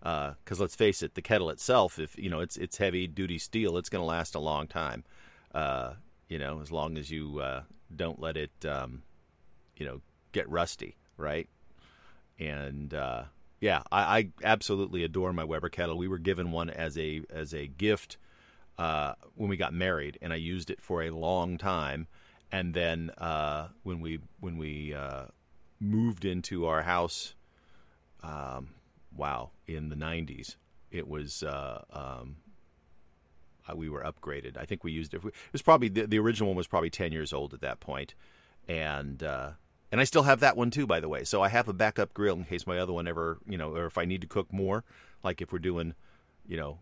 Because 0.00 0.58
uh, 0.58 0.62
let's 0.62 0.74
face 0.74 1.02
it, 1.02 1.14
the 1.14 1.22
kettle 1.22 1.50
itself, 1.50 1.98
if 1.98 2.18
you 2.18 2.30
know 2.30 2.40
it's 2.40 2.56
it's 2.56 2.78
heavy 2.78 3.06
duty 3.06 3.38
steel, 3.38 3.76
it's 3.76 3.90
going 3.90 4.02
to 4.02 4.06
last 4.06 4.34
a 4.34 4.40
long 4.40 4.66
time. 4.66 5.04
Uh, 5.54 5.92
you 6.28 6.38
know, 6.38 6.60
as 6.62 6.72
long 6.72 6.96
as 6.96 7.10
you 7.10 7.38
uh, 7.38 7.62
don't 7.96 8.20
let 8.20 8.36
it, 8.36 8.50
um, 8.66 9.02
you 9.76 9.86
know, 9.86 10.00
get 10.32 10.48
rusty, 10.48 10.96
right? 11.16 11.48
And 12.38 12.92
uh, 12.92 13.24
yeah, 13.60 13.82
I, 13.90 14.18
I, 14.18 14.28
absolutely 14.44 15.04
adore 15.04 15.32
my 15.32 15.44
Weber 15.44 15.68
kettle. 15.68 15.96
We 15.96 16.08
were 16.08 16.18
given 16.18 16.50
one 16.50 16.70
as 16.70 16.98
a 16.98 17.22
as 17.30 17.54
a 17.54 17.66
gift 17.66 18.16
uh, 18.78 19.14
when 19.34 19.48
we 19.48 19.56
got 19.56 19.72
married, 19.72 20.18
and 20.22 20.32
I 20.32 20.36
used 20.36 20.70
it 20.70 20.80
for 20.80 21.02
a 21.02 21.10
long 21.10 21.58
time. 21.58 22.08
And 22.50 22.74
then 22.74 23.10
uh, 23.18 23.68
when 23.82 24.00
we 24.00 24.18
when 24.40 24.58
we 24.58 24.94
moved 25.82 26.24
into 26.24 26.66
our 26.66 26.82
house, 26.82 27.34
um, 28.22 28.70
wow, 29.14 29.50
in 29.66 29.88
the 29.88 29.96
90s, 29.96 30.56
it 30.90 31.08
was, 31.08 31.42
uh, 31.42 31.82
um, 31.92 32.36
uh, 32.46 32.51
we 33.74 33.88
were 33.88 34.02
upgraded. 34.02 34.56
I 34.56 34.64
think 34.64 34.84
we 34.84 34.92
used 34.92 35.14
it. 35.14 35.24
It 35.24 35.34
was 35.52 35.62
probably, 35.62 35.88
the, 35.88 36.06
the 36.06 36.18
original 36.18 36.48
one 36.48 36.56
was 36.56 36.66
probably 36.66 36.90
10 36.90 37.12
years 37.12 37.32
old 37.32 37.54
at 37.54 37.60
that 37.60 37.80
point. 37.80 38.14
And, 38.68 39.22
uh, 39.22 39.52
and 39.90 40.00
I 40.00 40.04
still 40.04 40.22
have 40.22 40.40
that 40.40 40.56
one 40.56 40.70
too, 40.70 40.86
by 40.86 41.00
the 41.00 41.08
way. 41.08 41.24
So 41.24 41.42
I 41.42 41.48
have 41.48 41.68
a 41.68 41.72
backup 41.72 42.14
grill 42.14 42.36
in 42.36 42.44
case 42.44 42.66
my 42.66 42.78
other 42.78 42.92
one 42.92 43.06
ever, 43.06 43.38
you 43.46 43.58
know, 43.58 43.74
or 43.74 43.86
if 43.86 43.98
I 43.98 44.04
need 44.04 44.22
to 44.22 44.26
cook 44.26 44.52
more, 44.52 44.84
like 45.22 45.42
if 45.42 45.52
we're 45.52 45.58
doing, 45.58 45.94
you 46.46 46.56
know, 46.56 46.78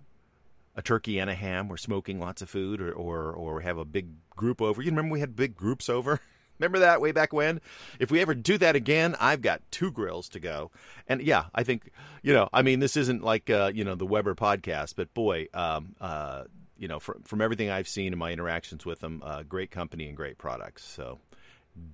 a 0.77 0.83
turkey 0.83 1.19
and 1.19 1.29
a 1.29 1.35
ham, 1.35 1.69
we're 1.69 1.77
smoking 1.77 2.21
lots 2.21 2.43
of 2.43 2.49
food, 2.49 2.81
or 2.81 2.93
or, 2.93 3.33
or 3.33 3.61
have 3.61 3.79
a 3.79 3.85
big 3.85 4.09
group 4.31 4.63
over. 4.63 4.81
You 4.81 4.91
remember 4.91 5.13
we 5.13 5.21
had 5.21 5.37
big 5.37 5.57
groups 5.57 5.89
over? 5.89 6.21
Remember 6.59 6.81
that 6.81 7.01
way 7.01 7.11
back 7.11 7.33
when? 7.33 7.63
If 7.99 8.11
we 8.11 8.21
ever 8.21 8.35
do 8.35 8.59
that 8.59 8.77
again, 8.77 9.17
I've 9.19 9.41
got 9.41 9.63
two 9.71 9.91
grills 9.91 10.29
to 10.29 10.41
go. 10.41 10.71
And 11.09 11.23
yeah, 11.23 11.47
I 11.55 11.63
think, 11.63 11.91
you 12.23 12.35
know, 12.35 12.51
I 12.53 12.61
mean, 12.61 12.81
this 12.81 12.99
isn't 12.99 13.25
like, 13.25 13.49
uh, 13.49 13.73
you 13.75 13.83
know, 13.83 13.95
the 13.95 14.05
Weber 14.05 14.35
podcast, 14.35 14.93
but 14.95 15.15
boy, 15.15 15.47
um, 15.55 15.95
uh, 16.03 16.45
you 16.81 16.89
know, 16.89 16.99
from, 16.99 17.23
from 17.25 17.43
everything 17.43 17.71
I've 17.71 17.87
seen 17.87 18.15
in 18.15 18.19
my 18.19 18.33
interactions 18.33 18.87
with 18.87 19.01
them, 19.01 19.23
uh, 19.23 19.43
great 19.43 19.71
company 19.71 20.09
and 20.09 20.17
great 20.17 20.39
products. 20.39 20.83
So 20.83 21.21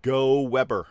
go 0.00 0.40
Weber. 0.42 0.86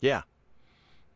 Yeah. 0.00 0.22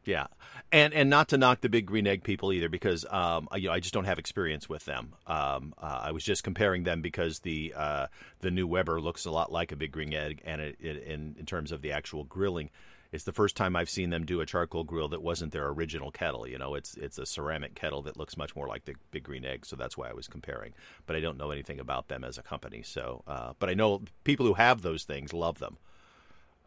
Yeah. 0.06 0.28
And 0.70 0.92
and 0.92 1.08
not 1.08 1.28
to 1.28 1.38
knock 1.38 1.60
the 1.60 1.68
big 1.68 1.86
green 1.86 2.06
egg 2.06 2.22
people 2.22 2.52
either, 2.52 2.68
because 2.68 3.06
um, 3.10 3.48
you 3.56 3.68
know 3.68 3.74
I 3.74 3.80
just 3.80 3.94
don't 3.94 4.04
have 4.04 4.18
experience 4.18 4.68
with 4.68 4.84
them. 4.84 5.14
Um, 5.26 5.74
uh, 5.78 6.00
I 6.04 6.12
was 6.12 6.24
just 6.24 6.44
comparing 6.44 6.84
them 6.84 7.00
because 7.00 7.40
the 7.40 7.72
uh, 7.76 8.06
the 8.40 8.50
new 8.50 8.66
Weber 8.66 9.00
looks 9.00 9.24
a 9.24 9.30
lot 9.30 9.50
like 9.50 9.72
a 9.72 9.76
big 9.76 9.92
green 9.92 10.12
egg, 10.12 10.42
and 10.44 10.60
it, 10.60 10.76
it, 10.80 11.02
in 11.04 11.36
in 11.38 11.46
terms 11.46 11.72
of 11.72 11.80
the 11.80 11.92
actual 11.92 12.24
grilling, 12.24 12.70
it's 13.12 13.24
the 13.24 13.32
first 13.32 13.56
time 13.56 13.74
I've 13.76 13.88
seen 13.88 14.10
them 14.10 14.26
do 14.26 14.40
a 14.40 14.46
charcoal 14.46 14.84
grill 14.84 15.08
that 15.08 15.22
wasn't 15.22 15.52
their 15.52 15.68
original 15.68 16.10
kettle. 16.10 16.46
You 16.46 16.58
know, 16.58 16.74
it's 16.74 16.94
it's 16.96 17.18
a 17.18 17.24
ceramic 17.24 17.74
kettle 17.74 18.02
that 18.02 18.18
looks 18.18 18.36
much 18.36 18.54
more 18.54 18.68
like 18.68 18.84
the 18.84 18.94
big 19.10 19.22
green 19.22 19.46
egg, 19.46 19.64
so 19.64 19.76
that's 19.76 19.96
why 19.96 20.10
I 20.10 20.12
was 20.12 20.28
comparing. 20.28 20.74
But 21.06 21.16
I 21.16 21.20
don't 21.20 21.38
know 21.38 21.50
anything 21.50 21.80
about 21.80 22.08
them 22.08 22.24
as 22.24 22.36
a 22.36 22.42
company. 22.42 22.82
So, 22.82 23.22
uh, 23.26 23.54
but 23.58 23.70
I 23.70 23.74
know 23.74 24.02
people 24.24 24.44
who 24.44 24.54
have 24.54 24.82
those 24.82 25.04
things 25.04 25.32
love 25.32 25.58
them. 25.58 25.78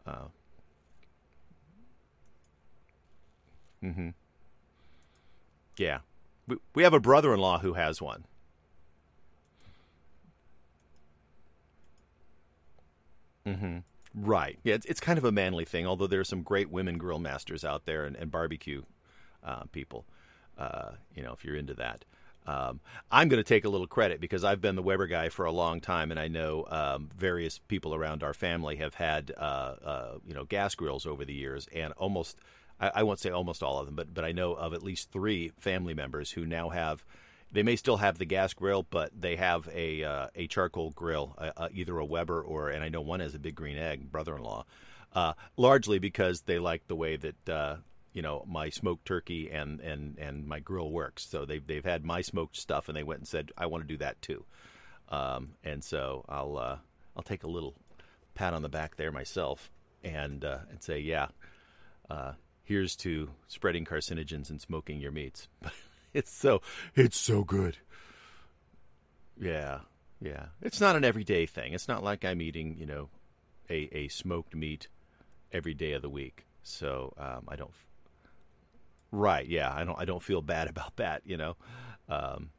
Uh, 0.04 0.26
Mm-hmm. 3.82 4.10
Yeah, 5.76 5.98
we 6.46 6.56
we 6.74 6.82
have 6.82 6.94
a 6.94 7.00
brother-in-law 7.00 7.60
who 7.60 7.74
has 7.74 8.00
one. 8.00 8.24
Mm-hmm. 13.46 13.78
Right. 14.14 14.58
Yeah, 14.62 14.74
it's, 14.74 14.86
it's 14.86 15.00
kind 15.00 15.18
of 15.18 15.24
a 15.24 15.32
manly 15.32 15.64
thing. 15.64 15.86
Although 15.86 16.06
there 16.06 16.20
are 16.20 16.24
some 16.24 16.42
great 16.42 16.70
women 16.70 16.98
grill 16.98 17.18
masters 17.18 17.64
out 17.64 17.86
there 17.86 18.04
and, 18.04 18.14
and 18.16 18.30
barbecue 18.30 18.82
uh, 19.42 19.64
people. 19.72 20.04
Uh, 20.58 20.92
you 21.14 21.22
know, 21.22 21.32
if 21.32 21.44
you're 21.44 21.56
into 21.56 21.74
that. 21.74 22.04
Um, 22.44 22.80
I'm 23.10 23.28
going 23.28 23.42
to 23.42 23.48
take 23.48 23.64
a 23.64 23.68
little 23.68 23.86
credit 23.86 24.20
because 24.20 24.42
I've 24.42 24.60
been 24.60 24.74
the 24.74 24.82
Weber 24.82 25.06
guy 25.06 25.28
for 25.28 25.44
a 25.44 25.52
long 25.52 25.80
time, 25.80 26.10
and 26.10 26.18
I 26.18 26.26
know 26.26 26.66
um, 26.68 27.08
various 27.16 27.58
people 27.58 27.94
around 27.94 28.24
our 28.24 28.34
family 28.34 28.76
have 28.76 28.94
had 28.94 29.32
uh, 29.36 29.40
uh 29.40 30.18
you 30.26 30.34
know 30.34 30.44
gas 30.44 30.74
grills 30.74 31.06
over 31.06 31.24
the 31.24 31.32
years, 31.32 31.68
and 31.72 31.92
almost 31.94 32.36
I, 32.82 32.90
I 32.96 33.02
won't 33.04 33.20
say 33.20 33.30
almost 33.30 33.62
all 33.62 33.78
of 33.78 33.86
them, 33.86 33.94
but 33.94 34.12
but 34.12 34.24
I 34.24 34.32
know 34.32 34.52
of 34.52 34.74
at 34.74 34.82
least 34.82 35.10
three 35.10 35.52
family 35.58 35.94
members 35.94 36.32
who 36.32 36.44
now 36.44 36.68
have. 36.70 37.04
They 37.52 37.62
may 37.62 37.76
still 37.76 37.98
have 37.98 38.16
the 38.16 38.24
gas 38.24 38.54
grill, 38.54 38.82
but 38.82 39.10
they 39.18 39.36
have 39.36 39.68
a 39.72 40.02
uh, 40.04 40.26
a 40.34 40.46
charcoal 40.48 40.90
grill, 40.90 41.34
uh, 41.38 41.52
uh, 41.56 41.68
either 41.72 41.98
a 41.98 42.04
Weber 42.04 42.42
or, 42.42 42.70
and 42.70 42.82
I 42.82 42.88
know 42.88 43.02
one 43.02 43.20
has 43.20 43.34
a 43.34 43.38
big 43.38 43.54
green 43.54 43.76
egg. 43.76 44.10
Brother-in-law, 44.10 44.64
uh, 45.14 45.34
largely 45.56 45.98
because 45.98 46.42
they 46.42 46.58
like 46.58 46.86
the 46.86 46.96
way 46.96 47.16
that 47.16 47.48
uh, 47.48 47.76
you 48.14 48.22
know 48.22 48.44
my 48.48 48.70
smoked 48.70 49.04
turkey 49.04 49.50
and, 49.50 49.80
and, 49.80 50.18
and 50.18 50.46
my 50.46 50.60
grill 50.60 50.90
works. 50.90 51.26
So 51.26 51.44
they've 51.44 51.66
they've 51.66 51.84
had 51.84 52.04
my 52.04 52.22
smoked 52.22 52.56
stuff, 52.56 52.88
and 52.88 52.96
they 52.96 53.02
went 53.02 53.20
and 53.20 53.28
said, 53.28 53.52
"I 53.56 53.66
want 53.66 53.84
to 53.84 53.88
do 53.88 53.98
that 53.98 54.20
too." 54.22 54.44
Um, 55.10 55.50
and 55.62 55.84
so 55.84 56.24
I'll 56.30 56.56
uh, 56.56 56.78
I'll 57.14 57.22
take 57.22 57.44
a 57.44 57.50
little 57.50 57.74
pat 58.34 58.54
on 58.54 58.62
the 58.62 58.70
back 58.70 58.96
there 58.96 59.12
myself, 59.12 59.70
and 60.02 60.42
and 60.42 60.82
say, 60.82 61.00
"Yeah, 61.00 61.28
here's 62.62 62.96
to 62.96 63.30
spreading 63.48 63.84
carcinogens 63.84 64.50
and 64.50 64.60
smoking 64.60 65.00
your 65.00 65.12
meats. 65.12 65.48
it's 66.14 66.32
so 66.32 66.62
it's 66.94 67.18
so 67.18 67.44
good. 67.44 67.78
Yeah, 69.40 69.80
yeah. 70.20 70.46
It's 70.60 70.80
not 70.80 70.96
an 70.96 71.04
everyday 71.04 71.46
thing. 71.46 71.72
It's 71.72 71.88
not 71.88 72.04
like 72.04 72.24
I'm 72.24 72.40
eating, 72.40 72.76
you 72.78 72.86
know, 72.86 73.08
a, 73.68 73.88
a 73.92 74.08
smoked 74.08 74.54
meat 74.54 74.88
every 75.50 75.74
day 75.74 75.92
of 75.92 76.02
the 76.02 76.10
week. 76.10 76.46
So 76.62 77.12
um, 77.18 77.44
I 77.48 77.56
don't. 77.56 77.72
Right. 79.10 79.46
Yeah. 79.46 79.72
I 79.72 79.84
don't. 79.84 79.98
I 79.98 80.04
don't 80.04 80.22
feel 80.22 80.42
bad 80.42 80.68
about 80.70 80.96
that. 80.96 81.22
You 81.24 81.36
know. 81.36 81.56
Um, 82.08 82.50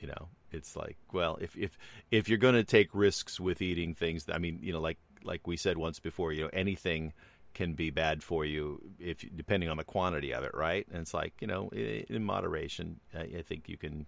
you 0.00 0.08
know. 0.08 0.28
It's 0.50 0.76
like, 0.76 0.96
well, 1.12 1.36
if 1.40 1.56
if 1.56 1.76
if 2.12 2.28
you're 2.28 2.38
going 2.38 2.54
to 2.54 2.62
take 2.62 2.90
risks 2.92 3.40
with 3.40 3.60
eating 3.60 3.92
things, 3.92 4.26
I 4.32 4.38
mean, 4.38 4.60
you 4.62 4.72
know, 4.72 4.80
like 4.80 4.98
like 5.24 5.46
we 5.46 5.56
said 5.56 5.76
once 5.76 5.98
before, 5.98 6.32
you 6.32 6.44
know, 6.44 6.50
anything 6.52 7.12
can 7.54 7.72
be 7.74 7.90
bad 7.90 8.22
for 8.22 8.44
you 8.44 8.82
if 8.98 9.24
depending 9.34 9.68
on 9.68 9.76
the 9.76 9.84
quantity 9.84 10.34
of 10.34 10.44
it, 10.44 10.52
right? 10.54 10.86
And 10.90 11.00
it's 11.00 11.14
like 11.14 11.34
you 11.40 11.46
know, 11.46 11.70
in 11.70 12.24
moderation, 12.24 13.00
I, 13.14 13.42
think 13.42 13.68
you 13.68 13.76
can 13.76 14.06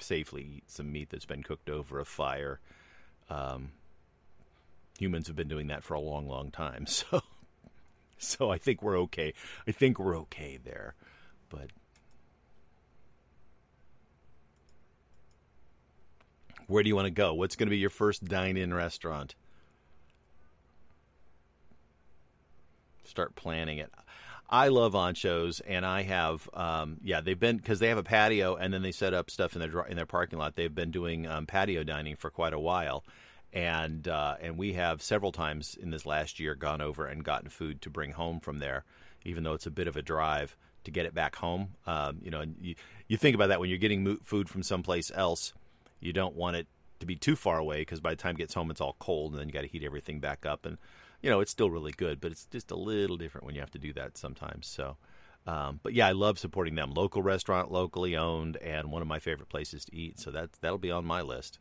safely 0.00 0.42
eat 0.56 0.70
some 0.70 0.90
meat 0.90 1.10
that's 1.10 1.26
been 1.26 1.42
cooked 1.42 1.70
over 1.70 2.00
a 2.00 2.04
fire. 2.04 2.60
Um, 3.30 3.72
humans 4.98 5.26
have 5.28 5.36
been 5.36 5.48
doing 5.48 5.68
that 5.68 5.84
for 5.84 5.94
a 5.94 6.00
long, 6.00 6.26
long 6.26 6.50
time, 6.50 6.86
so 6.88 7.22
so 8.18 8.50
I 8.50 8.58
think 8.58 8.82
we're 8.82 8.98
okay. 9.00 9.34
I 9.68 9.72
think 9.72 9.98
we're 9.98 10.18
okay 10.18 10.58
there, 10.62 10.94
but. 11.48 11.70
Where 16.66 16.82
do 16.82 16.88
you 16.88 16.96
want 16.96 17.04
to 17.04 17.10
go? 17.10 17.34
What's 17.34 17.56
going 17.56 17.66
to 17.66 17.70
be 17.70 17.76
your 17.76 17.90
first 17.90 18.24
dine-in 18.24 18.72
restaurant? 18.72 19.34
Start 23.04 23.34
planning 23.34 23.78
it. 23.78 23.90
I 24.48 24.68
love 24.68 24.92
Anchos, 24.92 25.60
and 25.66 25.86
I 25.86 26.02
have, 26.02 26.48
um, 26.52 26.98
yeah, 27.02 27.20
they've 27.20 27.38
been 27.38 27.56
because 27.56 27.78
they 27.78 27.88
have 27.88 27.98
a 27.98 28.02
patio, 28.02 28.56
and 28.56 28.72
then 28.72 28.82
they 28.82 28.92
set 28.92 29.14
up 29.14 29.30
stuff 29.30 29.54
in 29.54 29.60
their 29.60 29.86
in 29.86 29.96
their 29.96 30.06
parking 30.06 30.38
lot. 30.38 30.54
They've 30.54 30.74
been 30.74 30.90
doing 30.90 31.26
um, 31.26 31.46
patio 31.46 31.82
dining 31.82 32.16
for 32.16 32.30
quite 32.30 32.52
a 32.52 32.58
while, 32.58 33.04
and 33.52 34.06
uh, 34.06 34.36
and 34.40 34.58
we 34.58 34.74
have 34.74 35.00
several 35.02 35.32
times 35.32 35.76
in 35.80 35.90
this 35.90 36.04
last 36.04 36.38
year 36.38 36.54
gone 36.54 36.82
over 36.82 37.06
and 37.06 37.24
gotten 37.24 37.48
food 37.48 37.80
to 37.82 37.90
bring 37.90 38.12
home 38.12 38.38
from 38.38 38.58
there, 38.58 38.84
even 39.24 39.44
though 39.44 39.54
it's 39.54 39.66
a 39.66 39.70
bit 39.70 39.88
of 39.88 39.96
a 39.96 40.02
drive 40.02 40.56
to 40.84 40.90
get 40.90 41.06
it 41.06 41.14
back 41.14 41.36
home. 41.36 41.70
Um, 41.86 42.18
you 42.22 42.30
know, 42.30 42.40
and 42.40 42.56
you 42.60 42.74
you 43.08 43.16
think 43.16 43.34
about 43.34 43.48
that 43.48 43.60
when 43.60 43.70
you're 43.70 43.78
getting 43.78 44.18
food 44.18 44.48
from 44.50 44.62
someplace 44.62 45.10
else, 45.14 45.54
you 46.00 46.12
don't 46.12 46.36
want 46.36 46.56
it 46.56 46.66
to 47.00 47.06
be 47.06 47.16
too 47.16 47.34
far 47.34 47.58
away 47.58 47.80
because 47.80 48.00
by 48.00 48.10
the 48.10 48.16
time 48.16 48.34
it 48.34 48.38
gets 48.38 48.54
home, 48.54 48.70
it's 48.70 48.80
all 48.80 48.96
cold, 48.98 49.32
and 49.32 49.40
then 49.40 49.48
you 49.48 49.54
got 49.54 49.62
to 49.62 49.68
heat 49.68 49.84
everything 49.84 50.20
back 50.20 50.44
up 50.44 50.66
and 50.66 50.76
you 51.24 51.30
know, 51.30 51.40
it's 51.40 51.50
still 51.50 51.70
really 51.70 51.92
good, 51.92 52.20
but 52.20 52.32
it's 52.32 52.44
just 52.44 52.70
a 52.70 52.76
little 52.76 53.16
different 53.16 53.46
when 53.46 53.54
you 53.54 53.62
have 53.62 53.70
to 53.70 53.78
do 53.78 53.94
that 53.94 54.18
sometimes. 54.18 54.66
So, 54.66 54.98
um, 55.46 55.80
but 55.82 55.94
yeah, 55.94 56.06
I 56.06 56.12
love 56.12 56.38
supporting 56.38 56.74
them. 56.74 56.92
Local 56.92 57.22
restaurant, 57.22 57.72
locally 57.72 58.14
owned, 58.14 58.58
and 58.58 58.90
one 58.92 59.00
of 59.00 59.08
my 59.08 59.18
favorite 59.18 59.48
places 59.48 59.86
to 59.86 59.96
eat. 59.96 60.18
So 60.18 60.30
that 60.32 60.52
that'll 60.60 60.76
be 60.76 60.90
on 60.90 61.06
my 61.06 61.22
list. 61.22 61.58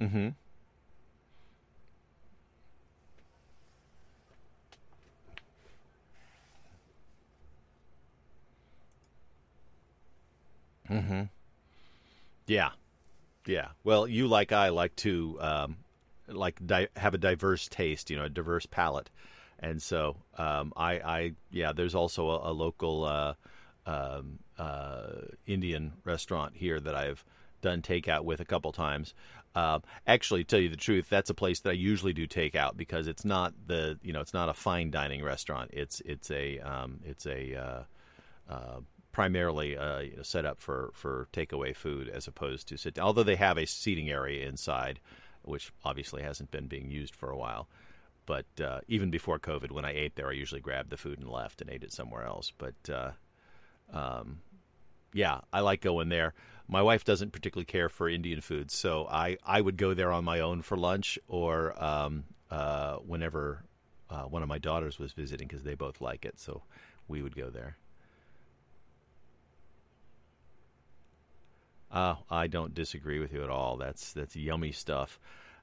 Mm-hmm. 0.00 0.28
Mm-hmm. 10.90 11.22
Yeah. 12.46 12.70
Yeah. 13.48 13.68
Well, 13.82 14.06
you 14.06 14.28
like 14.28 14.52
I 14.52 14.68
like 14.68 14.94
to 14.96 15.38
um, 15.40 15.76
like 16.28 16.64
di- 16.64 16.88
have 16.96 17.14
a 17.14 17.18
diverse 17.18 17.66
taste, 17.66 18.10
you 18.10 18.16
know, 18.16 18.24
a 18.24 18.28
diverse 18.28 18.66
palate, 18.66 19.08
and 19.58 19.82
so 19.82 20.16
um, 20.36 20.74
I, 20.76 20.92
I, 21.00 21.32
yeah. 21.50 21.72
There's 21.72 21.94
also 21.94 22.28
a, 22.28 22.50
a 22.50 22.52
local 22.52 23.04
uh, 23.04 23.34
um, 23.86 24.40
uh, 24.58 25.12
Indian 25.46 25.94
restaurant 26.04 26.56
here 26.56 26.78
that 26.78 26.94
I've 26.94 27.24
done 27.62 27.80
takeout 27.80 28.24
with 28.24 28.40
a 28.40 28.44
couple 28.44 28.70
times. 28.70 29.14
Uh, 29.54 29.78
actually, 30.06 30.44
tell 30.44 30.60
you 30.60 30.68
the 30.68 30.76
truth, 30.76 31.08
that's 31.08 31.30
a 31.30 31.34
place 31.34 31.60
that 31.60 31.70
I 31.70 31.72
usually 31.72 32.12
do 32.12 32.28
takeout 32.28 32.76
because 32.76 33.06
it's 33.06 33.24
not 33.24 33.54
the 33.66 33.98
you 34.02 34.12
know 34.12 34.20
it's 34.20 34.34
not 34.34 34.50
a 34.50 34.54
fine 34.54 34.90
dining 34.90 35.24
restaurant. 35.24 35.70
It's 35.72 36.02
it's 36.04 36.30
a 36.30 36.58
um, 36.58 37.00
it's 37.02 37.24
a 37.24 37.86
uh, 38.50 38.80
primarily 39.18 39.76
uh, 39.76 40.04
set 40.22 40.46
up 40.46 40.60
for, 40.60 40.92
for 40.94 41.26
takeaway 41.32 41.74
food 41.74 42.08
as 42.08 42.28
opposed 42.28 42.68
to 42.68 42.76
sit 42.76 42.94
down. 42.94 43.04
Although 43.04 43.24
they 43.24 43.34
have 43.34 43.58
a 43.58 43.66
seating 43.66 44.08
area 44.08 44.46
inside, 44.46 45.00
which 45.42 45.72
obviously 45.84 46.22
hasn't 46.22 46.52
been 46.52 46.68
being 46.68 46.88
used 46.88 47.16
for 47.16 47.28
a 47.28 47.36
while. 47.36 47.68
But 48.26 48.46
uh, 48.62 48.82
even 48.86 49.10
before 49.10 49.40
COVID, 49.40 49.72
when 49.72 49.84
I 49.84 49.90
ate 49.90 50.14
there, 50.14 50.28
I 50.28 50.34
usually 50.34 50.60
grabbed 50.60 50.90
the 50.90 50.96
food 50.96 51.18
and 51.18 51.28
left 51.28 51.60
and 51.60 51.68
ate 51.68 51.82
it 51.82 51.92
somewhere 51.92 52.26
else. 52.26 52.52
But 52.56 52.76
uh, 52.88 53.10
um, 53.92 54.38
yeah, 55.12 55.40
I 55.52 55.62
like 55.62 55.80
going 55.80 56.10
there. 56.10 56.32
My 56.68 56.82
wife 56.82 57.04
doesn't 57.04 57.32
particularly 57.32 57.64
care 57.64 57.88
for 57.88 58.08
Indian 58.08 58.40
food, 58.40 58.70
so 58.70 59.08
I, 59.10 59.36
I 59.44 59.60
would 59.60 59.78
go 59.78 59.94
there 59.94 60.12
on 60.12 60.22
my 60.22 60.38
own 60.38 60.62
for 60.62 60.76
lunch 60.76 61.18
or 61.26 61.74
um, 61.82 62.22
uh, 62.52 62.98
whenever 62.98 63.64
uh, 64.10 64.26
one 64.26 64.44
of 64.44 64.48
my 64.48 64.58
daughters 64.58 64.96
was 65.00 65.12
visiting 65.12 65.48
because 65.48 65.64
they 65.64 65.74
both 65.74 66.00
like 66.00 66.24
it. 66.24 66.38
So 66.38 66.62
we 67.08 67.20
would 67.20 67.34
go 67.34 67.50
there. 67.50 67.78
Uh, 71.90 72.16
I 72.30 72.46
don't 72.46 72.74
disagree 72.74 73.18
with 73.18 73.32
you 73.32 73.42
at 73.42 73.50
all. 73.50 73.76
That's 73.76 74.12
that's 74.12 74.36
yummy 74.36 74.72
stuff, 74.72 75.18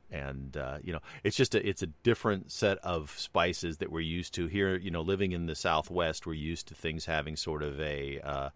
and 0.09 0.57
uh, 0.57 0.79
you 0.83 0.91
know 0.91 0.99
it's 1.23 1.37
just 1.37 1.53
a 1.53 1.67
it's 1.67 1.83
a 1.83 1.87
different 1.87 2.51
set 2.51 2.79
of 2.79 3.13
spices 3.17 3.77
that 3.77 3.91
we're 3.91 3.99
used 3.99 4.33
to 4.35 4.47
here. 4.47 4.75
You 4.75 4.91
know, 4.91 5.01
living 5.01 5.33
in 5.33 5.45
the 5.45 5.55
Southwest, 5.55 6.25
we're 6.25 6.33
used 6.33 6.67
to 6.69 6.75
things 6.75 7.05
having 7.05 7.35
sort 7.35 7.61
of 7.61 7.79
a 7.79 8.19
uh, 8.21 8.49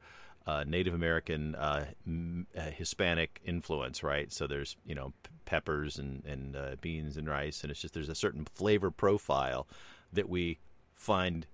uh, 0.48 0.64
Native 0.66 0.96
American, 0.96 1.54
uh, 1.56 1.86
m- 2.08 2.48
uh, 2.58 2.62
Hispanic 2.72 3.40
influence, 3.46 4.02
right? 4.02 4.34
So 4.34 4.48
there's 4.48 4.76
you 4.84 4.96
know 4.96 5.14
p- 5.22 5.30
peppers 5.46 6.00
and 6.00 6.24
and 6.26 6.56
uh, 6.56 6.76
beans 6.82 7.18
and 7.18 7.30
rice, 7.30 7.62
and 7.62 7.70
it's 7.70 7.82
just 7.82 7.94
there's 7.94 8.10
a 8.10 8.16
certain 8.16 8.46
flavor 8.46 8.90
profile 8.90 9.68
that 10.12 10.28
we 10.28 10.58
find, 10.96 11.46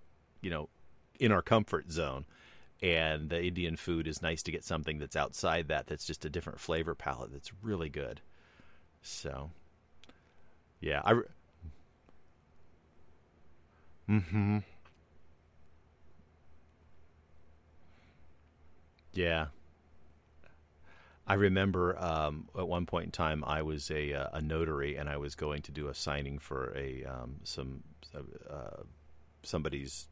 you 0.41 0.50
know, 0.50 0.69
in 1.19 1.34
our 1.34 1.41
comfort 1.41 1.91
zone 1.91 2.25
and 2.82 3.29
the 3.29 3.44
Indian 3.44 3.75
food 3.75 4.08
is 4.08 4.22
nice 4.22 4.44
to 4.44 4.51
get 4.51 4.63
something 4.63 5.00
that's 5.00 5.15
outside 5.15 5.67
that 5.70 5.88
that's 5.88 6.05
just 6.05 6.25
a 6.25 6.29
different 6.29 6.60
flavor 6.60 6.96
palette 6.96 7.32
that's 7.32 7.51
really 7.62 7.89
good. 7.89 8.22
So, 9.01 9.51
yeah, 10.79 11.01
I. 11.03 11.22
Mm-hmm. 14.10 14.60
Yeah. 19.13 19.48
I 21.27 21.34
remember 21.34 21.98
um, 21.98 22.50
at 22.58 22.67
one 22.67 22.86
point 22.86 23.05
in 23.05 23.12
time 23.12 23.44
I 23.46 23.63
was 23.63 23.89
a, 23.89 24.13
uh, 24.13 24.27
a 24.34 24.41
notary 24.41 24.96
and 24.96 25.10
I 25.10 25.17
was 25.17 25.34
going 25.34 25.63
to 25.63 25.72
do 25.72 25.88
a 25.88 25.96
signing 25.96 26.38
for 26.38 26.72
a 26.77 27.03
um, 27.05 27.38
some 27.44 27.82
uh, 28.15 28.84
somebody's 29.41 30.08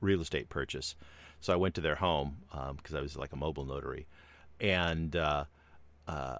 real 0.00 0.20
estate 0.20 0.50
purchase. 0.50 0.94
So 1.42 1.52
I 1.52 1.56
went 1.56 1.74
to 1.74 1.80
their 1.80 1.96
home 1.96 2.38
because 2.50 2.94
um, 2.94 2.98
I 2.98 3.00
was 3.00 3.16
like 3.16 3.32
a 3.32 3.36
mobile 3.36 3.64
notary, 3.64 4.06
and 4.60 5.14
uh, 5.14 5.44
uh, 6.06 6.38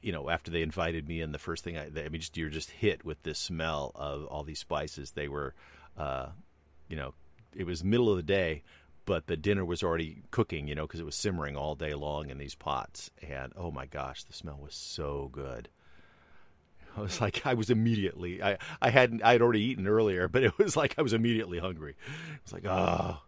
you 0.00 0.10
know 0.10 0.30
after 0.30 0.50
they 0.50 0.62
invited 0.62 1.06
me 1.06 1.20
in, 1.20 1.32
the 1.32 1.38
first 1.38 1.62
thing 1.62 1.76
I, 1.76 1.84
I 1.84 2.08
mean, 2.08 2.20
just 2.20 2.36
you're 2.36 2.48
just 2.48 2.70
hit 2.70 3.04
with 3.04 3.22
this 3.22 3.38
smell 3.38 3.92
of 3.94 4.24
all 4.24 4.42
these 4.42 4.58
spices. 4.58 5.10
They 5.12 5.28
were, 5.28 5.54
uh, 5.98 6.28
you 6.88 6.96
know, 6.96 7.12
it 7.54 7.66
was 7.66 7.84
middle 7.84 8.08
of 8.10 8.16
the 8.16 8.22
day, 8.22 8.62
but 9.04 9.26
the 9.26 9.36
dinner 9.36 9.66
was 9.66 9.82
already 9.82 10.22
cooking, 10.30 10.66
you 10.66 10.74
know, 10.74 10.86
because 10.86 11.00
it 11.00 11.06
was 11.06 11.14
simmering 11.14 11.54
all 11.54 11.74
day 11.74 11.92
long 11.92 12.30
in 12.30 12.38
these 12.38 12.54
pots. 12.54 13.10
And 13.22 13.52
oh 13.54 13.70
my 13.70 13.84
gosh, 13.84 14.24
the 14.24 14.32
smell 14.32 14.58
was 14.60 14.74
so 14.74 15.28
good. 15.30 15.68
I 16.96 17.02
was 17.02 17.20
like, 17.20 17.46
I 17.46 17.52
was 17.52 17.68
immediately, 17.68 18.42
I, 18.42 18.56
I 18.80 18.88
hadn't, 18.88 19.22
I 19.22 19.32
had 19.32 19.42
already 19.42 19.60
eaten 19.60 19.86
earlier, 19.86 20.26
but 20.28 20.42
it 20.42 20.56
was 20.58 20.74
like 20.74 20.94
I 20.96 21.02
was 21.02 21.12
immediately 21.12 21.58
hungry. 21.58 21.92
It 21.92 22.42
was 22.44 22.52
like, 22.54 22.64
oh, 22.64 23.18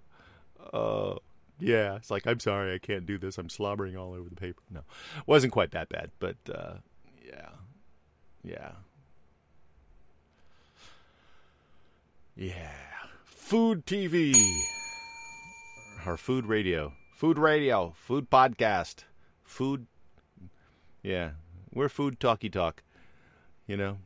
oh, 0.72 1.18
yeah. 1.58 1.96
It's 1.96 2.10
like, 2.10 2.26
I'm 2.26 2.40
sorry, 2.40 2.74
I 2.74 2.78
can't 2.78 3.06
do 3.06 3.18
this. 3.18 3.38
I'm 3.38 3.48
slobbering 3.48 3.96
all 3.96 4.14
over 4.14 4.28
the 4.28 4.36
paper. 4.36 4.62
No, 4.70 4.80
wasn't 5.26 5.52
quite 5.52 5.72
that 5.72 5.88
bad, 5.88 6.10
but 6.18 6.36
uh, 6.52 6.74
yeah, 7.24 7.50
yeah, 8.44 8.70
yeah. 12.36 12.72
Food 13.24 13.86
TV 13.86 14.34
our 16.06 16.16
food 16.16 16.46
radio, 16.46 16.94
food 17.14 17.38
radio, 17.38 17.92
food 17.96 18.30
podcast, 18.30 19.04
food. 19.42 19.86
Yeah, 21.02 21.32
we're 21.72 21.88
food 21.88 22.18
talky 22.18 22.48
talk. 22.48 22.82
You 23.66 23.76
know, 23.76 23.98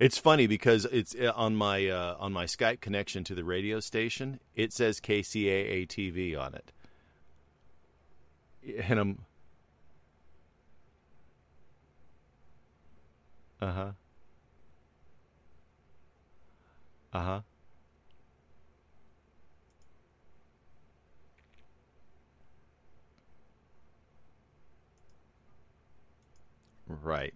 it's 0.00 0.16
funny 0.16 0.46
because 0.46 0.86
it's 0.86 1.14
uh, 1.14 1.30
on 1.36 1.54
my 1.54 1.86
uh, 1.86 2.16
on 2.18 2.32
my 2.32 2.46
Skype 2.46 2.80
connection 2.80 3.22
to 3.24 3.34
the 3.34 3.44
radio 3.44 3.80
station. 3.80 4.40
It 4.56 4.72
says 4.72 4.98
KCAA 4.98 5.86
TV 5.86 6.36
on 6.40 6.54
it, 6.54 6.72
and 8.88 8.98
I'm. 8.98 9.18
Uh 13.60 13.72
huh. 13.72 13.90
Uh 17.12 17.20
huh. 17.20 17.40
Right. 26.88 27.34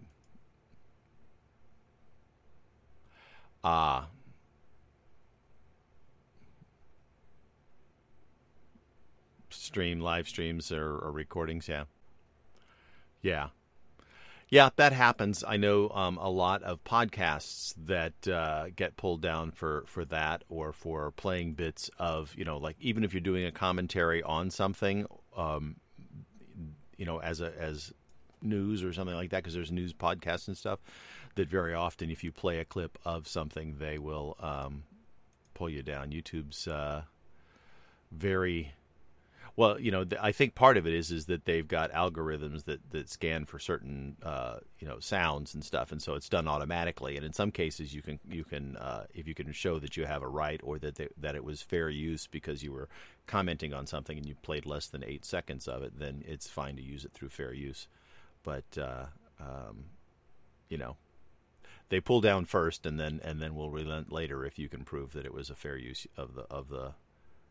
Ah. 3.65 4.05
Stream 9.49 10.01
live 10.01 10.27
streams 10.29 10.71
or, 10.71 10.99
or, 10.99 11.11
recordings, 11.11 11.67
yeah. 11.67 11.85
Yeah. 13.23 13.47
Yeah, 14.49 14.69
that 14.75 14.93
happens. 14.93 15.43
I 15.45 15.57
know 15.57 15.89
um, 15.89 16.19
a 16.19 16.29
lot 16.29 16.61
of 16.61 16.83
podcasts 16.83 17.73
that 17.85 18.27
uh, 18.27 18.67
get 18.75 18.97
pulled 18.97 19.23
down 19.23 19.49
for, 19.49 19.83
for 19.87 20.05
that 20.05 20.43
or 20.47 20.71
for 20.71 21.09
playing 21.09 21.53
bits 21.53 21.89
of, 21.97 22.35
you 22.37 22.45
know, 22.45 22.57
like 22.57 22.75
even 22.79 23.03
if 23.03 23.15
you're 23.15 23.21
doing 23.21 23.45
a 23.45 23.51
commentary 23.51 24.21
on 24.21 24.51
something, 24.51 25.07
um, 25.35 25.77
you 26.97 27.07
know, 27.07 27.17
as 27.17 27.41
a 27.41 27.51
as 27.59 27.91
news 28.43 28.83
or 28.83 28.93
something 28.93 29.15
like 29.15 29.31
that 29.31 29.37
because 29.37 29.55
there's 29.55 29.71
news 29.71 29.91
podcasts 29.91 30.47
and 30.47 30.55
stuff 30.55 30.79
that 31.35 31.49
very 31.49 31.73
often 31.73 32.09
if 32.09 32.23
you 32.23 32.31
play 32.31 32.59
a 32.59 32.65
clip 32.65 32.97
of 33.05 33.27
something 33.27 33.75
they 33.79 33.97
will 33.97 34.35
um, 34.39 34.83
pull 35.53 35.69
you 35.69 35.83
down. 35.83 36.11
Youtube's 36.11 36.67
uh, 36.67 37.03
very 38.11 38.73
well 39.57 39.79
you 39.79 39.91
know 39.91 40.05
i 40.21 40.31
think 40.31 40.53
part 40.53 40.77
of 40.77 40.85
it 40.85 40.93
is 40.93 41.11
is 41.11 41.25
that 41.25 41.45
they've 41.45 41.67
got 41.67 41.91
algorithms 41.91 42.65
that 42.65 42.79
that 42.91 43.09
scan 43.09 43.45
for 43.45 43.57
certain 43.57 44.15
uh, 44.23 44.57
you 44.79 44.87
know 44.87 44.99
sounds 44.99 45.53
and 45.53 45.63
stuff 45.63 45.91
and 45.91 46.01
so 46.01 46.13
it's 46.13 46.29
done 46.29 46.47
automatically. 46.47 47.15
And 47.15 47.25
in 47.25 47.33
some 47.33 47.51
cases 47.51 47.93
you 47.93 48.01
can 48.01 48.19
you 48.29 48.43
can 48.43 48.75
uh, 48.77 49.05
if 49.13 49.27
you 49.27 49.33
can 49.33 49.51
show 49.51 49.79
that 49.79 49.95
you 49.97 50.05
have 50.05 50.21
a 50.21 50.27
right 50.27 50.59
or 50.63 50.77
that 50.79 50.95
they, 50.95 51.07
that 51.17 51.35
it 51.35 51.43
was 51.43 51.61
fair 51.61 51.89
use 51.89 52.27
because 52.27 52.63
you 52.63 52.71
were 52.71 52.89
commenting 53.27 53.73
on 53.73 53.87
something 53.87 54.17
and 54.17 54.25
you 54.27 54.35
played 54.35 54.65
less 54.65 54.87
than 54.87 55.03
eight 55.03 55.25
seconds 55.25 55.67
of 55.67 55.83
it 55.83 55.97
then 55.97 56.23
it's 56.27 56.47
fine 56.47 56.75
to 56.75 56.81
use 56.81 57.05
it 57.05 57.13
through 57.13 57.29
fair 57.29 57.53
use. 57.53 57.87
But 58.43 58.77
uh, 58.77 59.05
um, 59.39 59.85
you 60.69 60.77
know 60.77 60.97
they 61.89 61.99
pull 61.99 62.21
down 62.21 62.45
first 62.45 62.85
and 62.85 62.99
then 62.99 63.19
and 63.23 63.41
then 63.41 63.55
we'll 63.55 63.69
relent 63.69 64.11
later 64.11 64.45
if 64.45 64.59
you 64.59 64.69
can 64.69 64.83
prove 64.83 65.13
that 65.13 65.25
it 65.25 65.33
was 65.33 65.49
a 65.49 65.55
fair 65.55 65.77
use 65.77 66.07
of 66.17 66.35
the 66.35 66.43
of 66.43 66.69
the 66.69 66.93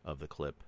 of 0.03 0.19
the 0.19 0.27
clip. 0.27 0.63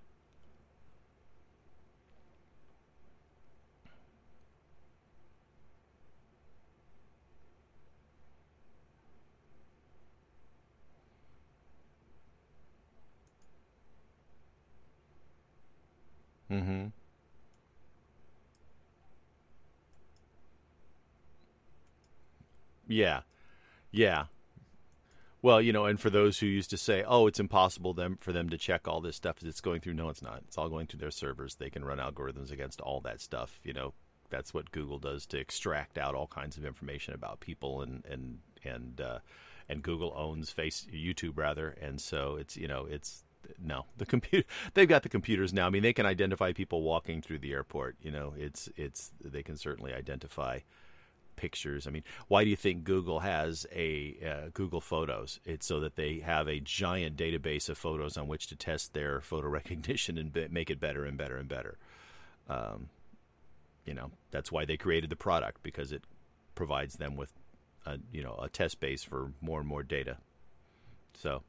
Mm-hmm. 16.51 16.87
Yeah, 22.87 23.21
yeah. 23.91 24.25
Well, 25.41 25.61
you 25.61 25.71
know, 25.71 25.85
and 25.85 25.99
for 25.99 26.09
those 26.09 26.39
who 26.39 26.47
used 26.47 26.71
to 26.71 26.77
say, 26.77 27.03
"Oh, 27.07 27.27
it's 27.27 27.39
impossible 27.39 27.93
them 27.93 28.17
for 28.19 28.33
them 28.33 28.49
to 28.49 28.57
check 28.57 28.87
all 28.87 29.01
this 29.01 29.15
stuff 29.15 29.37
as 29.39 29.43
it's 29.43 29.61
going 29.61 29.81
through," 29.81 29.93
no, 29.93 30.09
it's 30.09 30.21
not. 30.21 30.41
It's 30.47 30.57
all 30.57 30.69
going 30.69 30.87
through 30.87 30.99
their 30.99 31.11
servers. 31.11 31.55
They 31.55 31.69
can 31.69 31.85
run 31.85 31.99
algorithms 31.99 32.51
against 32.51 32.81
all 32.81 33.01
that 33.01 33.21
stuff. 33.21 33.59
You 33.63 33.73
know, 33.73 33.93
that's 34.29 34.53
what 34.53 34.71
Google 34.71 34.99
does 34.99 35.25
to 35.27 35.37
extract 35.37 35.97
out 35.97 36.15
all 36.15 36.27
kinds 36.27 36.57
of 36.57 36.65
information 36.65 37.13
about 37.13 37.39
people, 37.39 37.81
and 37.81 38.03
and 38.05 38.39
and 38.63 38.99
uh, 38.99 39.19
and 39.69 39.83
Google 39.83 40.13
owns 40.15 40.49
Face 40.49 40.87
YouTube 40.91 41.37
rather, 41.37 41.69
and 41.69 42.01
so 42.01 42.35
it's 42.35 42.57
you 42.57 42.67
know 42.67 42.85
it's 42.85 43.23
no 43.59 43.85
the 43.95 44.05
computer 44.05 44.45
they've 44.73 44.89
got 44.89 45.03
the 45.03 45.09
computers 45.09 45.53
now. 45.53 45.67
I 45.67 45.69
mean, 45.69 45.83
they 45.83 45.93
can 45.93 46.05
identify 46.05 46.51
people 46.51 46.81
walking 46.81 47.21
through 47.21 47.39
the 47.39 47.53
airport. 47.53 47.95
You 48.01 48.11
know, 48.11 48.33
it's 48.37 48.69
it's 48.75 49.11
they 49.23 49.43
can 49.43 49.57
certainly 49.57 49.93
identify 49.93 50.59
pictures. 51.37 51.87
I 51.87 51.91
mean, 51.91 52.03
why 52.27 52.43
do 52.43 52.49
you 52.49 52.57
think 52.57 52.83
Google 52.83 53.21
has 53.21 53.65
a 53.73 54.17
uh, 54.25 54.49
Google 54.53 54.81
Photos? 54.81 55.39
It's 55.45 55.65
so 55.65 55.79
that 55.79 55.95
they 55.95 56.19
have 56.19 56.49
a 56.49 56.59
giant 56.59 57.15
database 57.15 57.69
of 57.69 57.77
photos 57.77 58.17
on 58.17 58.27
which 58.27 58.47
to 58.47 58.57
test 58.57 58.93
their 58.93 59.21
photo 59.21 59.47
recognition 59.59 60.17
and 60.17 60.33
be- 60.33 60.49
make 60.49 60.69
it 60.69 60.81
better 60.81 61.05
and 61.05 61.17
better 61.17 61.37
and 61.37 61.47
better. 61.47 61.77
Um, 62.49 62.89
you 63.85 63.93
know, 63.93 64.11
that's 64.31 64.51
why 64.51 64.65
they 64.65 64.75
created 64.75 65.09
the 65.09 65.15
product 65.15 65.63
because 65.63 65.93
it 65.93 66.03
provides 66.55 66.95
them 66.95 67.15
with 67.15 67.31
a, 67.85 67.97
you 68.11 68.21
know 68.21 68.37
a 68.41 68.49
test 68.49 68.79
base 68.79 69.03
for 69.03 69.31
more 69.39 69.59
and 69.59 69.69
more 69.69 69.83
data. 69.83 70.17
So, 71.13 71.41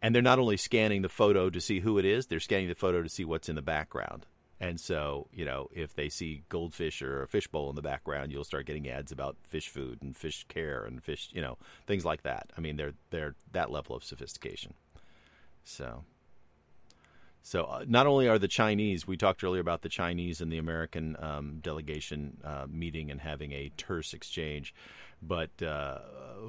and 0.00 0.14
they're 0.14 0.22
not 0.22 0.40
only 0.40 0.56
scanning 0.56 1.02
the 1.02 1.08
photo 1.08 1.50
to 1.50 1.60
see 1.60 1.80
who 1.80 1.98
it 1.98 2.04
is; 2.04 2.26
they're 2.26 2.40
scanning 2.40 2.68
the 2.68 2.74
photo 2.74 3.02
to 3.02 3.08
see 3.08 3.24
what's 3.24 3.48
in 3.48 3.56
the 3.56 3.62
background. 3.62 4.26
And 4.62 4.78
so, 4.78 5.26
you 5.32 5.44
know, 5.44 5.68
if 5.72 5.96
they 5.96 6.08
see 6.08 6.44
goldfish 6.48 7.02
or 7.02 7.24
a 7.24 7.26
fishbowl 7.26 7.68
in 7.70 7.74
the 7.74 7.82
background, 7.82 8.30
you'll 8.30 8.44
start 8.44 8.64
getting 8.64 8.88
ads 8.88 9.10
about 9.10 9.36
fish 9.42 9.68
food 9.68 9.98
and 10.00 10.16
fish 10.16 10.46
care 10.48 10.84
and 10.84 11.02
fish, 11.02 11.30
you 11.32 11.40
know, 11.40 11.58
things 11.84 12.04
like 12.04 12.22
that. 12.22 12.52
I 12.56 12.60
mean, 12.60 12.76
they're 12.76 12.94
they're 13.10 13.34
that 13.50 13.72
level 13.72 13.96
of 13.96 14.04
sophistication. 14.04 14.74
So, 15.64 16.04
so 17.42 17.64
uh, 17.64 17.84
not 17.88 18.06
only 18.06 18.28
are 18.28 18.38
the 18.38 18.46
Chinese, 18.46 19.04
we 19.04 19.16
talked 19.16 19.42
earlier 19.42 19.60
about 19.60 19.82
the 19.82 19.88
Chinese 19.88 20.40
and 20.40 20.52
the 20.52 20.58
American 20.58 21.16
um, 21.18 21.58
delegation 21.60 22.36
uh, 22.44 22.66
meeting 22.70 23.10
and 23.10 23.20
having 23.20 23.50
a 23.50 23.72
terse 23.76 24.14
exchange, 24.14 24.72
but 25.20 25.60
uh, 25.60 25.98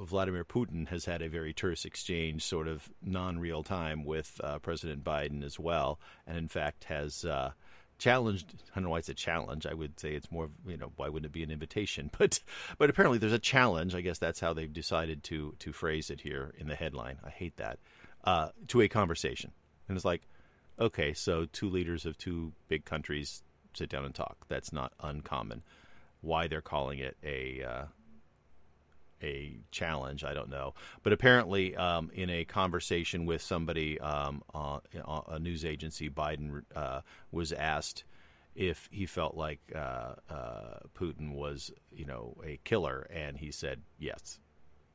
Vladimir 0.04 0.44
Putin 0.44 0.86
has 0.86 1.06
had 1.06 1.20
a 1.20 1.28
very 1.28 1.52
terse 1.52 1.84
exchange, 1.84 2.44
sort 2.44 2.68
of 2.68 2.90
non-real 3.02 3.64
time, 3.64 4.04
with 4.04 4.40
uh, 4.44 4.60
President 4.60 5.02
Biden 5.02 5.42
as 5.42 5.58
well, 5.58 5.98
and 6.28 6.38
in 6.38 6.46
fact 6.46 6.84
has 6.84 7.24
uh, 7.24 7.50
challenged. 7.98 8.54
I 8.72 8.74
don't 8.76 8.84
know 8.84 8.90
why 8.90 8.98
it's 8.98 9.08
a 9.08 9.14
challenge. 9.14 9.66
I 9.66 9.74
would 9.74 9.98
say 9.98 10.14
it's 10.14 10.30
more, 10.30 10.50
you 10.66 10.76
know, 10.76 10.92
why 10.96 11.08
wouldn't 11.08 11.26
it 11.26 11.32
be 11.32 11.42
an 11.42 11.50
invitation? 11.50 12.10
But 12.18 12.40
but 12.78 12.90
apparently 12.90 13.18
there's 13.18 13.32
a 13.32 13.38
challenge. 13.38 13.94
I 13.94 14.00
guess 14.00 14.18
that's 14.18 14.40
how 14.40 14.52
they've 14.52 14.72
decided 14.72 15.22
to 15.24 15.54
to 15.58 15.72
phrase 15.72 16.10
it 16.10 16.22
here 16.22 16.54
in 16.58 16.68
the 16.68 16.74
headline. 16.74 17.18
I 17.24 17.30
hate 17.30 17.56
that 17.56 17.78
uh, 18.24 18.48
to 18.68 18.80
a 18.80 18.88
conversation, 18.88 19.52
and 19.88 19.96
it's 19.96 20.04
like, 20.04 20.22
okay, 20.78 21.12
so 21.12 21.46
two 21.46 21.68
leaders 21.68 22.06
of 22.06 22.16
two 22.18 22.52
big 22.68 22.84
countries 22.84 23.42
sit 23.74 23.88
down 23.88 24.04
and 24.04 24.14
talk. 24.14 24.46
That's 24.48 24.72
not 24.72 24.92
uncommon. 25.00 25.62
Why 26.20 26.46
they're 26.46 26.62
calling 26.62 26.98
it 27.00 27.16
a 27.22 27.62
uh, 27.62 27.84
a 29.22 29.58
challenge. 29.70 30.24
I 30.24 30.34
don't 30.34 30.50
know, 30.50 30.74
but 31.02 31.12
apparently, 31.12 31.76
um, 31.76 32.10
in 32.14 32.30
a 32.30 32.44
conversation 32.44 33.26
with 33.26 33.42
somebody, 33.42 34.00
um, 34.00 34.42
uh, 34.54 34.80
a 35.28 35.38
news 35.38 35.64
agency, 35.64 36.10
Biden 36.10 36.62
uh, 36.74 37.00
was 37.30 37.52
asked 37.52 38.04
if 38.54 38.88
he 38.92 39.06
felt 39.06 39.36
like 39.36 39.60
uh, 39.74 40.14
uh, 40.30 40.78
Putin 40.96 41.34
was, 41.34 41.72
you 41.90 42.04
know, 42.04 42.36
a 42.44 42.58
killer, 42.64 43.06
and 43.10 43.38
he 43.38 43.50
said 43.50 43.82
yes, 43.98 44.38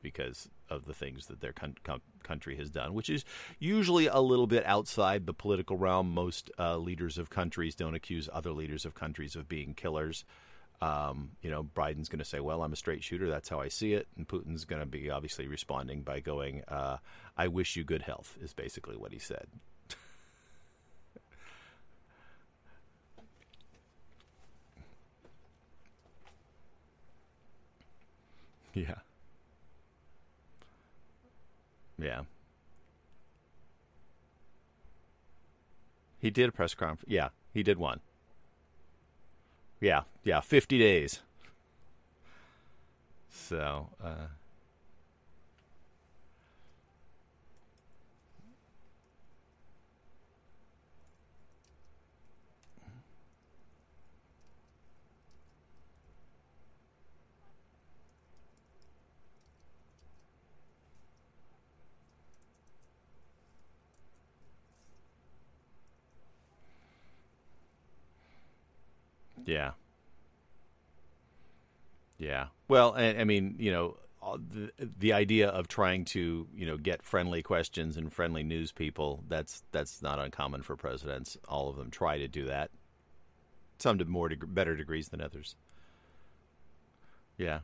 because 0.02 0.48
of 0.70 0.86
the 0.86 0.94
things 0.94 1.26
that 1.26 1.40
their 1.40 1.52
con- 1.52 1.76
country 2.22 2.56
has 2.56 2.70
done, 2.70 2.94
which 2.94 3.10
is 3.10 3.24
usually 3.58 4.06
a 4.06 4.20
little 4.20 4.46
bit 4.46 4.64
outside 4.64 5.26
the 5.26 5.34
political 5.34 5.76
realm. 5.76 6.14
Most 6.14 6.50
uh, 6.58 6.76
leaders 6.78 7.18
of 7.18 7.28
countries 7.28 7.74
don't 7.74 7.94
accuse 7.94 8.28
other 8.32 8.52
leaders 8.52 8.86
of 8.86 8.94
countries 8.94 9.36
of 9.36 9.48
being 9.48 9.74
killers. 9.74 10.24
Um, 10.82 11.32
you 11.42 11.50
know, 11.50 11.62
Biden's 11.62 12.08
going 12.08 12.20
to 12.20 12.24
say, 12.24 12.40
"Well, 12.40 12.62
I'm 12.62 12.72
a 12.72 12.76
straight 12.76 13.04
shooter. 13.04 13.28
That's 13.28 13.50
how 13.50 13.60
I 13.60 13.68
see 13.68 13.92
it," 13.92 14.08
and 14.16 14.26
Putin's 14.26 14.64
going 14.64 14.80
to 14.80 14.86
be 14.86 15.10
obviously 15.10 15.46
responding 15.46 16.02
by 16.02 16.20
going, 16.20 16.62
uh, 16.68 16.96
"I 17.36 17.48
wish 17.48 17.76
you 17.76 17.84
good 17.84 18.02
health," 18.02 18.38
is 18.40 18.54
basically 18.54 18.96
what 18.96 19.12
he 19.12 19.18
said. 19.18 19.46
yeah. 28.74 28.94
Yeah. 31.98 32.22
He 36.20 36.30
did 36.30 36.48
a 36.48 36.52
press 36.52 36.74
conference. 36.74 37.10
Yeah, 37.10 37.28
he 37.52 37.62
did 37.62 37.78
one. 37.78 38.00
Yeah, 39.80 40.02
yeah, 40.24 40.40
50 40.40 40.78
days. 40.78 41.20
So, 43.30 43.88
uh, 44.02 44.26
Yeah. 69.44 69.72
Yeah. 72.18 72.46
Well, 72.68 72.94
I, 72.96 73.16
I 73.16 73.24
mean, 73.24 73.56
you 73.58 73.72
know, 73.72 73.96
the, 74.22 74.70
the 74.98 75.12
idea 75.12 75.48
of 75.48 75.68
trying 75.68 76.04
to, 76.06 76.46
you 76.54 76.66
know, 76.66 76.76
get 76.76 77.02
friendly 77.02 77.42
questions 77.42 77.96
and 77.96 78.12
friendly 78.12 78.42
news 78.42 78.72
people, 78.72 79.24
that's 79.28 79.62
that's 79.72 80.02
not 80.02 80.18
uncommon 80.18 80.62
for 80.62 80.76
presidents. 80.76 81.38
All 81.48 81.68
of 81.68 81.76
them 81.76 81.90
try 81.90 82.18
to 82.18 82.28
do 82.28 82.44
that. 82.46 82.70
Some 83.78 83.98
to 83.98 84.04
more 84.04 84.28
deg- 84.28 84.54
better 84.54 84.76
degrees 84.76 85.08
than 85.08 85.20
others. 85.20 85.56
Yeah. 87.38 87.60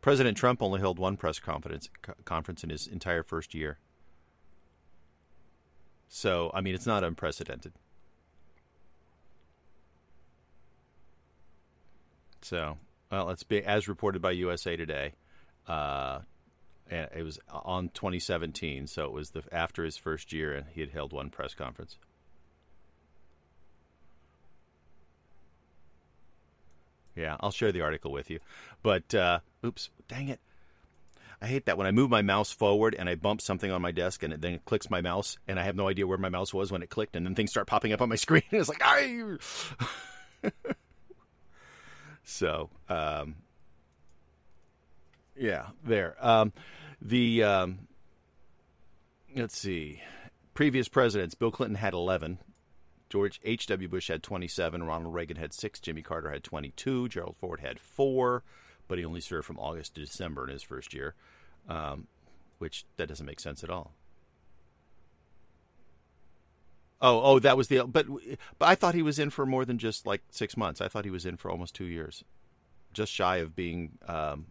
President 0.00 0.36
Trump 0.36 0.62
only 0.62 0.80
held 0.80 0.98
one 0.98 1.16
press 1.16 1.38
conference 1.38 1.88
conference 2.24 2.64
in 2.64 2.70
his 2.70 2.86
entire 2.86 3.22
first 3.22 3.54
year. 3.54 3.78
So, 6.08 6.50
I 6.54 6.60
mean, 6.60 6.74
it's 6.74 6.86
not 6.86 7.04
unprecedented. 7.04 7.72
So, 12.42 12.78
well, 13.10 13.30
it's 13.30 13.42
be 13.42 13.62
as 13.64 13.88
reported 13.88 14.22
by 14.22 14.32
USA 14.32 14.76
Today. 14.76 15.12
Uh, 15.66 16.20
it 16.88 17.24
was 17.24 17.40
on 17.50 17.88
2017, 17.88 18.86
so 18.86 19.04
it 19.04 19.12
was 19.12 19.30
the 19.30 19.42
after 19.50 19.84
his 19.84 19.96
first 19.96 20.32
year, 20.32 20.52
and 20.52 20.66
he 20.72 20.80
had 20.80 20.90
held 20.90 21.12
one 21.12 21.30
press 21.30 21.54
conference. 21.54 21.96
Yeah, 27.16 27.36
I'll 27.40 27.50
share 27.50 27.72
the 27.72 27.80
article 27.80 28.12
with 28.12 28.30
you. 28.30 28.38
But 28.82 29.14
uh, 29.14 29.40
oops, 29.64 29.90
dang 30.06 30.28
it. 30.28 30.38
I 31.40 31.46
hate 31.46 31.66
that 31.66 31.76
when 31.76 31.86
I 31.86 31.90
move 31.90 32.10
my 32.10 32.22
mouse 32.22 32.52
forward 32.52 32.94
and 32.98 33.08
I 33.08 33.14
bump 33.14 33.40
something 33.40 33.70
on 33.70 33.82
my 33.82 33.90
desk 33.90 34.22
and 34.22 34.32
it, 34.32 34.40
then 34.40 34.54
it 34.54 34.64
clicks 34.64 34.88
my 34.88 35.00
mouse 35.00 35.38
and 35.46 35.58
I 35.58 35.64
have 35.64 35.76
no 35.76 35.88
idea 35.88 36.06
where 36.06 36.18
my 36.18 36.28
mouse 36.28 36.54
was 36.54 36.72
when 36.72 36.82
it 36.82 36.88
clicked 36.88 37.16
and 37.16 37.26
then 37.26 37.34
things 37.34 37.50
start 37.50 37.66
popping 37.66 37.92
up 37.92 38.00
on 38.00 38.08
my 38.08 38.16
screen. 38.16 38.42
it's 38.50 38.68
like, 38.68 38.82
I. 38.82 39.36
So, 42.26 42.70
um, 42.88 43.36
yeah, 45.36 45.68
there. 45.84 46.16
Um, 46.20 46.52
the 47.00 47.44
um, 47.44 47.78
let's 49.34 49.56
see, 49.56 50.02
previous 50.52 50.88
presidents: 50.88 51.34
Bill 51.34 51.52
Clinton 51.52 51.76
had 51.76 51.94
eleven. 51.94 52.38
George 53.08 53.40
H.W. 53.44 53.88
Bush 53.88 54.08
had 54.08 54.24
27, 54.24 54.82
Ronald 54.82 55.14
Reagan 55.14 55.36
had 55.36 55.54
6, 55.54 55.78
Jimmy 55.78 56.02
Carter 56.02 56.28
had 56.28 56.42
22, 56.42 57.08
Gerald 57.08 57.36
Ford 57.36 57.60
had 57.60 57.78
4, 57.78 58.42
but 58.88 58.98
he 58.98 59.04
only 59.04 59.20
served 59.20 59.46
from 59.46 59.60
August 59.60 59.94
to 59.94 60.00
December 60.00 60.42
in 60.42 60.50
his 60.50 60.64
first 60.64 60.92
year, 60.92 61.14
um, 61.68 62.08
which 62.58 62.84
that 62.96 63.08
doesn't 63.08 63.24
make 63.24 63.38
sense 63.38 63.62
at 63.62 63.70
all. 63.70 63.92
Oh, 67.00 67.20
oh, 67.22 67.38
that 67.40 67.56
was 67.56 67.68
the. 67.68 67.84
But, 67.84 68.06
but 68.58 68.66
I 68.66 68.74
thought 68.74 68.94
he 68.94 69.02
was 69.02 69.18
in 69.18 69.30
for 69.30 69.44
more 69.44 69.64
than 69.64 69.78
just 69.78 70.06
like 70.06 70.22
six 70.30 70.56
months. 70.56 70.80
I 70.80 70.88
thought 70.88 71.04
he 71.04 71.10
was 71.10 71.26
in 71.26 71.36
for 71.36 71.50
almost 71.50 71.74
two 71.74 71.84
years, 71.84 72.24
just 72.92 73.12
shy 73.12 73.36
of 73.36 73.54
being. 73.54 73.98
Um, 74.08 74.46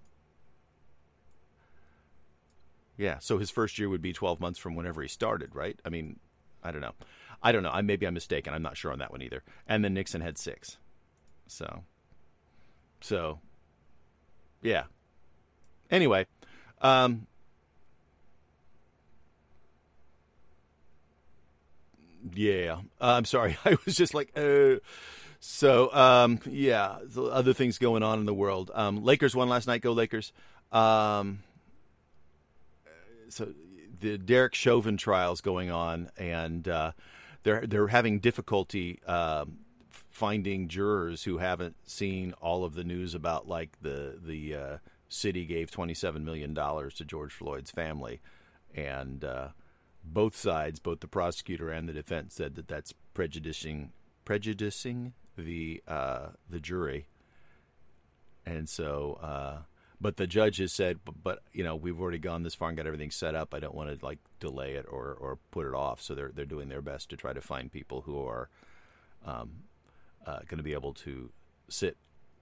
yeah, 2.98 3.18
so 3.20 3.38
his 3.40 3.50
first 3.50 3.80
year 3.80 3.90
would 3.90 4.02
be 4.02 4.14
twelve 4.14 4.40
months 4.40 4.60
from 4.60 4.76
whenever 4.76 5.02
he 5.02 5.08
started, 5.08 5.56
right? 5.56 5.80
I 5.84 5.90
mean, 5.90 6.20
I 6.64 6.72
don't 6.72 6.82
know. 6.82 6.94
I 7.42 7.52
don't 7.52 7.64
know. 7.64 7.72
I 7.72 7.82
maybe 7.82 8.06
I'm 8.06 8.14
mistaken. 8.14 8.54
I'm 8.54 8.62
not 8.62 8.78
sure 8.78 8.92
on 8.92 9.00
that 9.00 9.12
one 9.12 9.22
either. 9.22 9.44
And 9.68 9.84
then 9.84 9.94
Nixon 9.94 10.22
had 10.22 10.38
six. 10.38 10.78
So, 11.48 11.84
so, 13.02 13.40
yeah. 14.62 14.84
Anyway, 15.92 16.26
um, 16.82 17.28
Yeah, 22.34 22.78
uh, 23.00 23.14
I'm 23.14 23.26
sorry. 23.26 23.58
I 23.66 23.78
was 23.86 23.96
just 23.96 24.14
like, 24.14 24.32
uh. 24.38 24.76
so 25.40 25.94
um, 25.94 26.40
yeah, 26.46 26.98
other 27.18 27.54
things 27.54 27.78
going 27.78 28.04
on 28.04 28.20
in 28.20 28.26
the 28.26 28.34
world. 28.34 28.72
Um, 28.74 29.04
Lakers 29.04 29.36
won 29.36 29.50
last 29.50 29.68
night. 29.68 29.82
Go 29.82 29.92
Lakers. 29.92 30.34
Um, 30.72 31.40
so 33.30 33.54
the 34.00 34.18
Derek 34.18 34.54
Chauvin 34.56 34.98
trials 34.98 35.42
going 35.42 35.72
on, 35.72 36.10
and 36.18 36.68
uh, 36.68 36.92
they're 37.44 37.66
they're 37.66 37.88
having 37.88 38.20
difficulty 38.20 39.00
uh, 39.06 39.46
finding 40.10 40.68
jurors 40.68 41.24
who 41.24 41.38
haven't 41.38 41.76
seen 41.86 42.34
all 42.42 42.64
of 42.64 42.76
the 42.76 42.84
news 42.84 43.14
about 43.14 43.48
like 43.48 43.78
the 43.82 44.18
the 44.22 44.56
uh, 44.56 44.78
city 45.10 45.46
gave 45.46 45.72
twenty 45.72 45.94
seven 45.94 46.26
million 46.26 46.54
dollars 46.54 46.96
to 46.96 47.06
George 47.06 47.34
Floyd's 47.34 47.72
family, 47.72 48.22
and 48.74 49.24
uh, 49.24 49.50
both 50.06 50.36
sides, 50.36 50.80
both 50.80 51.00
the 51.00 51.08
prosecutor 51.08 51.70
and 51.70 51.90
the 51.90 51.94
defense, 51.94 52.36
said 52.36 52.56
that 52.56 52.68
that's 52.68 52.94
prejudicing 53.14 53.92
prejudicing 54.24 55.14
the 55.38 55.82
uh, 55.88 56.28
the 56.50 56.60
jury, 56.60 57.08
and 58.46 58.70
so. 58.70 59.20
Uh, 59.22 59.58
but 60.02 60.18
the 60.18 60.28
judge 60.28 60.58
has 60.58 60.74
said, 60.74 61.00
but, 61.06 61.24
but, 61.24 61.40
you 61.54 61.64
know, 61.64 61.76
we've 61.76 62.00
already 62.00 62.20
gone 62.20 62.44
this 62.44 62.54
far 62.54 62.68
and 62.68 62.78
got 62.78 62.86
everything 62.86 63.12
set 63.12 63.34
up. 63.34 63.54
I 63.54 63.60
don't 63.60 63.74
want 63.74 63.98
to 63.98 64.06
like 64.06 64.20
delay 64.42 64.74
it 64.74 64.86
or, 64.90 65.14
or 65.20 65.40
put 65.52 65.66
it 65.66 65.74
off. 65.74 66.02
So 66.02 66.14
they're 66.14 66.32
they're 66.36 66.46
doing 66.46 66.68
their 66.68 66.82
best 66.82 67.10
to 67.10 67.18
try 67.18 67.34
to 67.34 67.42
find 67.42 67.72
people 67.72 68.02
who 68.02 68.24
are 68.28 68.50
um, 69.26 69.52
uh, 70.26 70.40
going 70.48 70.58
to 70.58 70.64
be 70.64 70.74
able 70.74 70.94
to 70.94 71.32
sit 71.70 71.98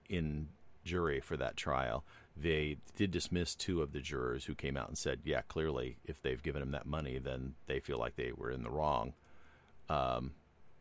in 0.08 0.48
jury 0.84 1.20
for 1.20 1.36
that 1.36 1.56
trial. 1.56 2.04
They 2.36 2.78
did 2.96 3.10
dismiss 3.10 3.54
two 3.54 3.80
of 3.80 3.92
the 3.92 4.00
jurors 4.00 4.44
who 4.44 4.54
came 4.54 4.76
out 4.76 4.88
and 4.88 4.98
said, 4.98 5.20
yeah, 5.24 5.42
clearly, 5.42 5.98
if 6.04 6.20
they've 6.20 6.42
given 6.42 6.62
him 6.62 6.72
that 6.72 6.86
money, 6.86 7.18
then 7.18 7.54
they 7.66 7.78
feel 7.78 7.98
like 7.98 8.16
they 8.16 8.32
were 8.36 8.50
in 8.50 8.62
the 8.62 8.70
wrong. 8.70 9.14
Um, 9.88 10.32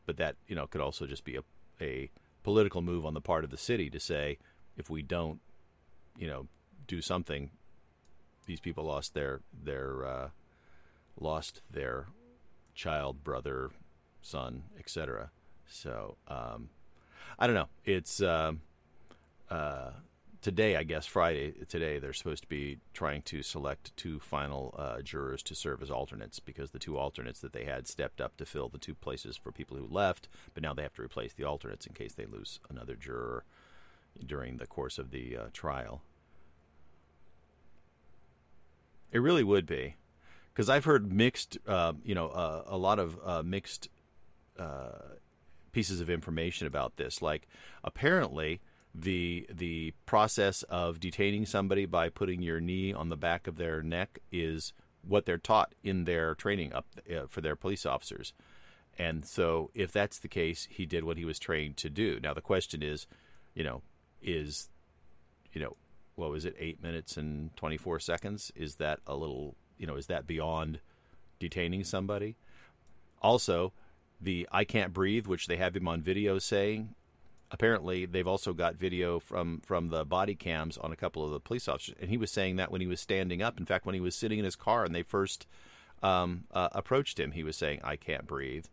but 0.06 0.18
that, 0.18 0.36
you 0.48 0.56
know, 0.56 0.66
could 0.66 0.82
also 0.82 1.06
just 1.06 1.24
be 1.24 1.36
a, 1.36 1.44
a 1.80 2.10
political 2.44 2.82
move 2.82 3.06
on 3.06 3.14
the 3.14 3.22
part 3.22 3.44
of 3.44 3.52
the 3.52 3.58
city 3.58 3.90
to 3.92 4.00
say, 4.00 4.40
if 4.78 4.90
we 4.90 5.02
don't, 5.04 5.40
you 6.18 6.28
know, 6.28 6.48
do 6.88 7.02
something, 7.02 7.52
these 8.46 8.60
people 8.60 8.84
lost 8.84 9.14
their 9.14 9.42
their 9.64 10.06
uh, 10.06 10.30
lost 11.20 11.62
their 11.72 12.08
child, 12.76 13.24
brother, 13.24 13.70
son, 14.22 14.64
etc. 14.78 15.30
So 15.68 16.18
um, 16.28 16.70
I 17.40 17.48
don't 17.48 17.56
know. 17.56 17.70
It's 17.86 18.22
um, 18.22 18.62
uh, 19.50 19.92
today, 20.44 20.76
I 20.76 20.84
guess 20.84 21.06
Friday 21.06 21.54
today, 21.70 21.98
they're 21.98 22.14
supposed 22.14 22.44
to 22.44 22.50
be 22.50 22.78
trying 22.94 23.22
to 23.24 23.42
select 23.42 23.96
two 23.96 24.20
final 24.20 24.76
uh, 24.78 25.02
jurors 25.02 25.42
to 25.44 25.56
serve 25.56 25.82
as 25.82 25.90
alternates 25.90 26.40
because 26.40 26.72
the 26.72 26.80
two 26.80 26.98
alternates 26.98 27.40
that 27.40 27.54
they 27.54 27.64
had 27.64 27.88
stepped 27.88 28.20
up 28.20 28.36
to 28.38 28.46
fill 28.46 28.68
the 28.68 28.78
two 28.78 28.94
places 28.94 29.38
for 29.38 29.52
people 29.52 29.78
who 29.78 29.88
left, 29.90 30.28
but 30.54 30.62
now 30.62 30.74
they 30.74 30.84
have 30.84 30.94
to 30.96 31.02
replace 31.02 31.34
the 31.34 31.46
alternates 31.46 31.88
in 31.88 31.94
case 31.94 32.14
they 32.14 32.26
lose 32.26 32.60
another 32.70 32.96
juror 32.96 33.46
during 34.24 34.58
the 34.58 34.68
course 34.68 35.00
of 35.00 35.12
the 35.12 35.38
uh, 35.38 35.44
trial. 35.54 36.02
It 39.14 39.20
really 39.20 39.44
would 39.44 39.66
be, 39.66 39.96
because 40.54 40.70
I've 40.70 40.86
heard 40.86 41.12
mixed, 41.12 41.58
uh, 41.66 41.94
you 42.04 42.16
know, 42.16 42.28
uh, 42.28 42.64
a 42.68 42.78
lot 42.78 43.00
of 43.00 43.18
uh, 43.24 43.44
mixed 43.44 43.88
uh, 44.60 45.16
pieces 45.72 46.02
of 46.02 46.10
information 46.10 46.68
about 46.68 46.98
this. 46.98 47.22
Like, 47.22 47.48
apparently, 47.84 48.60
the 48.96 49.48
the 49.52 49.94
process 50.06 50.64
of 50.64 51.00
detaining 51.00 51.46
somebody 51.46 51.86
by 51.86 52.10
putting 52.10 52.42
your 52.42 52.60
knee 52.60 52.94
on 52.94 53.10
the 53.10 53.18
back 53.18 53.48
of 53.48 53.58
their 53.58 53.82
neck 53.82 54.20
is 54.32 54.74
what 55.06 55.26
they're 55.26 55.38
taught 55.38 55.74
in 55.84 56.06
their 56.06 56.36
training 56.36 56.74
up 56.74 56.86
uh, 57.12 57.26
for 57.28 57.42
their 57.42 57.56
police 57.56 57.86
officers. 57.86 58.34
And 58.98 59.26
so, 59.26 59.72
if 59.74 59.92
that's 59.92 60.20
the 60.20 60.28
case, 60.28 60.68
he 60.70 60.86
did 60.86 61.04
what 61.04 61.18
he 61.18 61.26
was 61.26 61.40
trained 61.40 61.78
to 61.78 61.90
do. 61.90 62.20
Now, 62.22 62.34
the 62.34 62.42
question 62.42 62.84
is, 62.84 63.08
you 63.56 63.64
know, 63.64 63.82
is, 64.22 64.70
you 65.52 65.62
know, 65.62 65.76
what 66.16 66.30
was 66.30 66.46
it, 66.46 66.56
eight 66.60 66.82
minutes 66.82 67.18
and 67.18 67.56
24 67.58 68.00
seconds? 68.00 68.52
Is 68.56 68.76
that 68.76 69.00
a 69.08 69.16
little, 69.16 69.56
you 69.80 69.88
know, 69.88 69.96
is 69.96 70.08
that 70.08 70.28
beyond 70.28 70.80
detaining 71.40 71.84
somebody? 71.84 72.36
Also, 73.22 73.74
the 74.22 74.48
I 74.52 74.64
can't 74.64 74.94
breathe, 74.94 75.26
which 75.26 75.48
they 75.48 75.58
have 75.58 75.76
him 75.76 75.88
on 75.88 76.02
video 76.02 76.38
saying, 76.38 76.94
apparently 77.54 78.06
they've 78.06 78.28
also 78.28 78.52
got 78.52 78.76
video 78.76 79.20
from 79.20 79.62
from 79.62 79.90
the 79.90 80.04
body 80.04 80.36
cams 80.36 80.78
on 80.78 80.92
a 80.92 80.96
couple 80.96 81.24
of 81.24 81.32
the 81.32 81.40
police 81.40 81.68
officers, 81.68 81.96
and 82.02 82.10
he 82.10 82.18
was 82.18 82.32
saying 82.32 82.58
that 82.58 82.72
when 82.72 82.82
he 82.82 82.88
was 82.88 83.00
standing 83.00 83.42
up. 83.42 83.58
In 83.58 83.66
fact, 83.66 83.86
when 83.86 83.96
he 83.96 84.02
was 84.02 84.16
sitting 84.16 84.40
in 84.40 84.46
his 84.46 84.56
car 84.56 84.84
and 84.84 84.94
they 84.94 85.04
first 85.04 85.46
um, 86.02 86.46
uh, 86.52 86.70
approached 86.74 87.20
him, 87.20 87.32
he 87.32 87.44
was 87.44 87.56
saying, 87.56 87.80
"I 87.84 87.96
can't 87.96 88.28
breathe." 88.28 88.66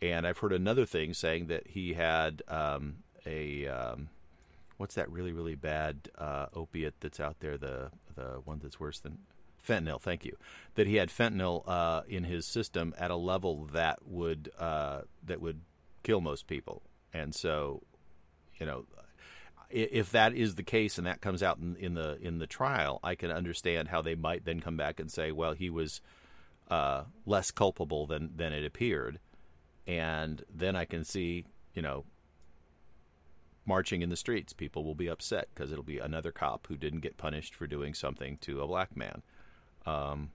And 0.00 0.26
I've 0.26 0.38
heard 0.38 0.52
another 0.52 0.86
thing 0.86 1.14
saying 1.14 1.46
that 1.46 1.68
he 1.68 1.92
had 1.92 2.42
um, 2.48 2.96
a 3.24 3.68
um, 3.68 4.08
what's 4.78 4.94
that 4.96 5.10
really 5.12 5.32
really 5.32 5.54
bad 5.54 6.08
uh, 6.18 6.46
opiate 6.54 6.94
that's 7.00 7.20
out 7.20 7.36
there 7.40 7.58
the 7.58 7.90
the 8.16 8.40
one 8.44 8.58
that's 8.60 8.80
worse 8.80 8.98
than 8.98 9.18
fentanyl 9.64 10.00
thank 10.00 10.24
you 10.24 10.36
that 10.74 10.88
he 10.88 10.96
had 10.96 11.08
fentanyl 11.08 11.62
uh, 11.68 12.02
in 12.08 12.24
his 12.24 12.44
system 12.44 12.92
at 12.98 13.12
a 13.12 13.16
level 13.16 13.68
that 13.72 14.00
would 14.04 14.50
uh, 14.58 15.02
that 15.24 15.40
would 15.40 15.60
kill 16.02 16.20
most 16.20 16.48
people 16.48 16.82
and 17.12 17.34
so 17.34 17.82
you 18.58 18.66
know 18.66 18.84
if 19.70 20.12
that 20.12 20.34
is 20.34 20.54
the 20.56 20.62
case 20.62 20.98
and 20.98 21.06
that 21.06 21.22
comes 21.22 21.42
out 21.42 21.58
in, 21.58 21.76
in 21.76 21.94
the 21.94 22.18
in 22.20 22.38
the 22.38 22.46
trial 22.46 23.00
I 23.02 23.14
can 23.14 23.30
understand 23.30 23.88
how 23.88 24.02
they 24.02 24.14
might 24.14 24.44
then 24.44 24.60
come 24.60 24.76
back 24.76 25.00
and 25.00 25.10
say 25.10 25.32
well 25.32 25.52
he 25.52 25.70
was 25.70 26.00
uh, 26.70 27.04
less 27.26 27.50
culpable 27.50 28.06
than 28.06 28.30
than 28.36 28.52
it 28.52 28.64
appeared 28.64 29.18
and 29.86 30.44
then 30.54 30.76
I 30.76 30.84
can 30.84 31.04
see 31.04 31.44
you 31.74 31.82
know 31.82 32.04
marching 33.64 34.02
in 34.02 34.08
the 34.08 34.16
streets. 34.16 34.52
People 34.52 34.84
will 34.84 34.94
be 34.94 35.08
upset 35.08 35.48
because 35.54 35.72
it'll 35.72 35.84
be 35.84 35.98
another 35.98 36.32
cop 36.32 36.66
who 36.66 36.76
didn't 36.76 37.00
get 37.00 37.16
punished 37.16 37.54
for 37.54 37.66
doing 37.66 37.94
something 37.94 38.38
to 38.38 38.60
a 38.60 38.66
black 38.66 38.96
man. 38.96 39.22
Um, 39.86 40.30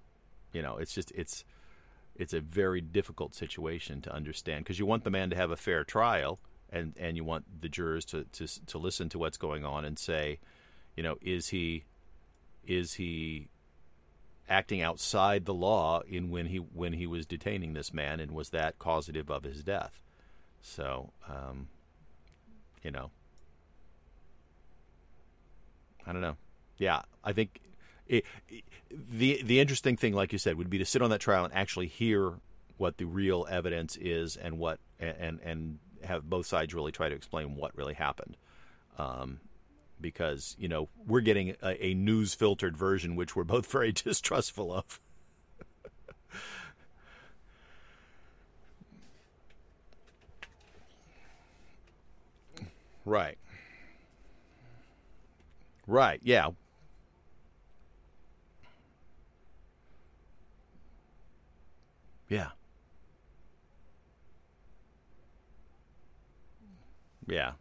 you 0.53 0.61
know, 0.61 0.77
it's 0.77 0.93
just 0.93 1.11
it's 1.11 1.43
it's 2.15 2.33
a 2.33 2.41
very 2.41 2.81
difficult 2.81 3.35
situation 3.35 4.01
to 4.01 4.13
understand 4.13 4.63
because 4.63 4.79
you 4.79 4.85
want 4.85 5.03
the 5.03 5.11
man 5.11 5.29
to 5.29 5.35
have 5.35 5.51
a 5.51 5.57
fair 5.57 5.83
trial 5.83 6.39
and 6.71 6.93
and 6.97 7.17
you 7.17 7.23
want 7.23 7.61
the 7.61 7.69
jurors 7.69 8.05
to 8.05 8.25
to 8.33 8.47
to 8.65 8.77
listen 8.77 9.09
to 9.09 9.19
what's 9.19 9.37
going 9.37 9.65
on 9.65 9.85
and 9.85 9.97
say, 9.97 10.39
you 10.95 11.03
know, 11.03 11.17
is 11.21 11.49
he 11.49 11.83
is 12.65 12.93
he 12.93 13.47
acting 14.49 14.81
outside 14.81 15.45
the 15.45 15.53
law 15.53 16.01
in 16.07 16.29
when 16.29 16.47
he 16.47 16.57
when 16.57 16.93
he 16.93 17.07
was 17.07 17.25
detaining 17.25 17.73
this 17.73 17.93
man 17.93 18.19
and 18.19 18.31
was 18.31 18.49
that 18.49 18.79
causative 18.79 19.29
of 19.29 19.43
his 19.43 19.63
death? 19.63 20.01
So, 20.61 21.11
um, 21.27 21.67
you 22.83 22.91
know, 22.91 23.11
I 26.05 26.11
don't 26.11 26.21
know. 26.21 26.37
Yeah, 26.77 27.01
I 27.23 27.33
think 27.33 27.59
it, 28.07 28.25
it, 28.49 28.63
the 28.89 29.41
the 29.43 29.59
interesting 29.59 29.97
thing, 29.97 30.13
like 30.13 30.31
you 30.31 30.39
said, 30.39 30.57
would 30.57 30.69
be 30.69 30.77
to 30.77 30.85
sit 30.85 31.01
on 31.01 31.09
that 31.09 31.19
trial 31.19 31.45
and 31.45 31.53
actually 31.53 31.87
hear 31.87 32.33
what 32.77 32.97
the 32.97 33.05
real 33.05 33.47
evidence 33.49 33.97
is 33.97 34.37
and 34.37 34.57
what 34.57 34.79
and 34.99 35.39
and 35.43 35.79
have 36.03 36.29
both 36.29 36.45
sides 36.45 36.73
really 36.73 36.91
try 36.91 37.09
to 37.09 37.15
explain 37.15 37.55
what 37.55 37.75
really 37.75 37.93
happened. 37.93 38.37
Um, 38.97 39.39
because 39.99 40.55
you 40.59 40.67
know 40.67 40.89
we're 41.05 41.21
getting 41.21 41.55
a, 41.61 41.85
a 41.87 41.93
news 41.93 42.33
filtered 42.33 42.77
version, 42.77 43.15
which 43.15 43.35
we're 43.35 43.43
both 43.43 43.65
very 43.71 43.91
distrustful 43.91 44.71
of. 44.73 44.99
right. 53.05 53.37
Right. 55.87 56.19
Yeah. 56.21 56.49
Yeah. 62.29 62.49
Yeah. 67.27 67.53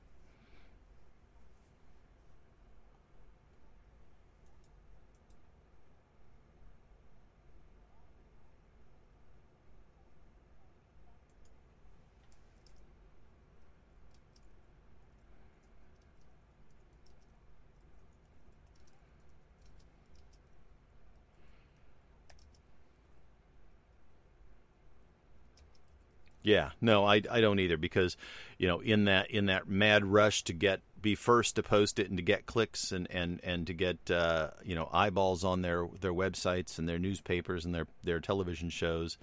Yeah, 26.46 26.70
no, 26.80 27.04
I, 27.04 27.22
I 27.28 27.40
don't 27.40 27.58
either 27.58 27.76
because, 27.76 28.16
you 28.56 28.68
know, 28.68 28.78
in 28.78 29.06
that 29.06 29.32
in 29.32 29.46
that 29.46 29.68
mad 29.68 30.06
rush 30.06 30.44
to 30.44 30.52
get 30.52 30.80
be 31.02 31.16
first 31.16 31.56
to 31.56 31.62
post 31.64 31.98
it 31.98 32.08
and 32.08 32.18
to 32.18 32.22
get 32.22 32.46
clicks 32.46 32.92
and 32.92 33.10
and 33.10 33.40
and 33.42 33.66
to 33.66 33.74
get 33.74 34.08
uh, 34.12 34.50
you 34.62 34.76
know 34.76 34.88
eyeballs 34.92 35.42
on 35.42 35.62
their 35.62 35.88
their 36.00 36.12
websites 36.12 36.78
and 36.78 36.88
their 36.88 37.00
newspapers 37.00 37.64
and 37.64 37.74
their 37.74 37.88
their 38.04 38.20
television 38.20 38.70
shows, 38.70 39.18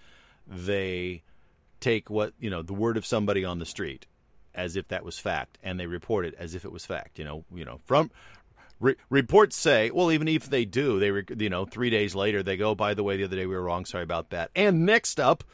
they 0.45 1.23
take 1.79 2.09
what 2.09 2.33
you 2.41 2.49
know 2.49 2.61
the 2.61 2.73
word 2.73 2.97
of 2.97 3.05
somebody 3.05 3.45
on 3.45 3.57
the 3.57 3.65
street 3.65 4.05
as 4.53 4.75
if 4.75 4.89
that 4.89 5.05
was 5.05 5.17
fact 5.17 5.57
and 5.63 5.79
they 5.79 5.87
report 5.87 6.25
it 6.25 6.35
as 6.37 6.55
if 6.55 6.65
it 6.65 6.73
was 6.73 6.85
fact. 6.85 7.17
You 7.17 7.23
know, 7.23 7.45
you 7.55 7.63
know 7.63 7.79
from 7.85 8.11
Re- 8.81 8.95
reports 9.09 9.55
say, 9.55 9.91
well, 9.91 10.11
even 10.11 10.27
if 10.27 10.49
they 10.49 10.65
do, 10.65 10.99
they, 10.99 11.09
re- 11.11 11.23
you 11.37 11.49
know, 11.49 11.63
three 11.63 11.89
days 11.89 12.15
later 12.15 12.43
they 12.43 12.57
go. 12.57 12.75
By 12.75 12.93
the 12.93 13.03
way, 13.03 13.15
the 13.15 13.23
other 13.23 13.37
day 13.37 13.45
we 13.45 13.55
were 13.55 13.61
wrong. 13.61 13.85
Sorry 13.85 14.03
about 14.03 14.31
that. 14.31 14.51
And 14.57 14.85
next 14.85 15.21
up, 15.21 15.45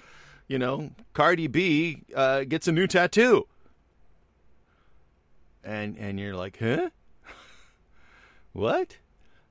you 0.50 0.60
know, 0.60 0.90
Cardi 1.14 1.48
B 1.48 2.02
uh, 2.14 2.44
gets 2.44 2.68
a 2.68 2.74
new 2.74 2.88
tattoo. 2.88 3.48
And 5.64 5.98
and 5.98 6.20
you're 6.20 6.36
like, 6.36 6.58
huh? 6.60 6.90
what? 8.54 8.98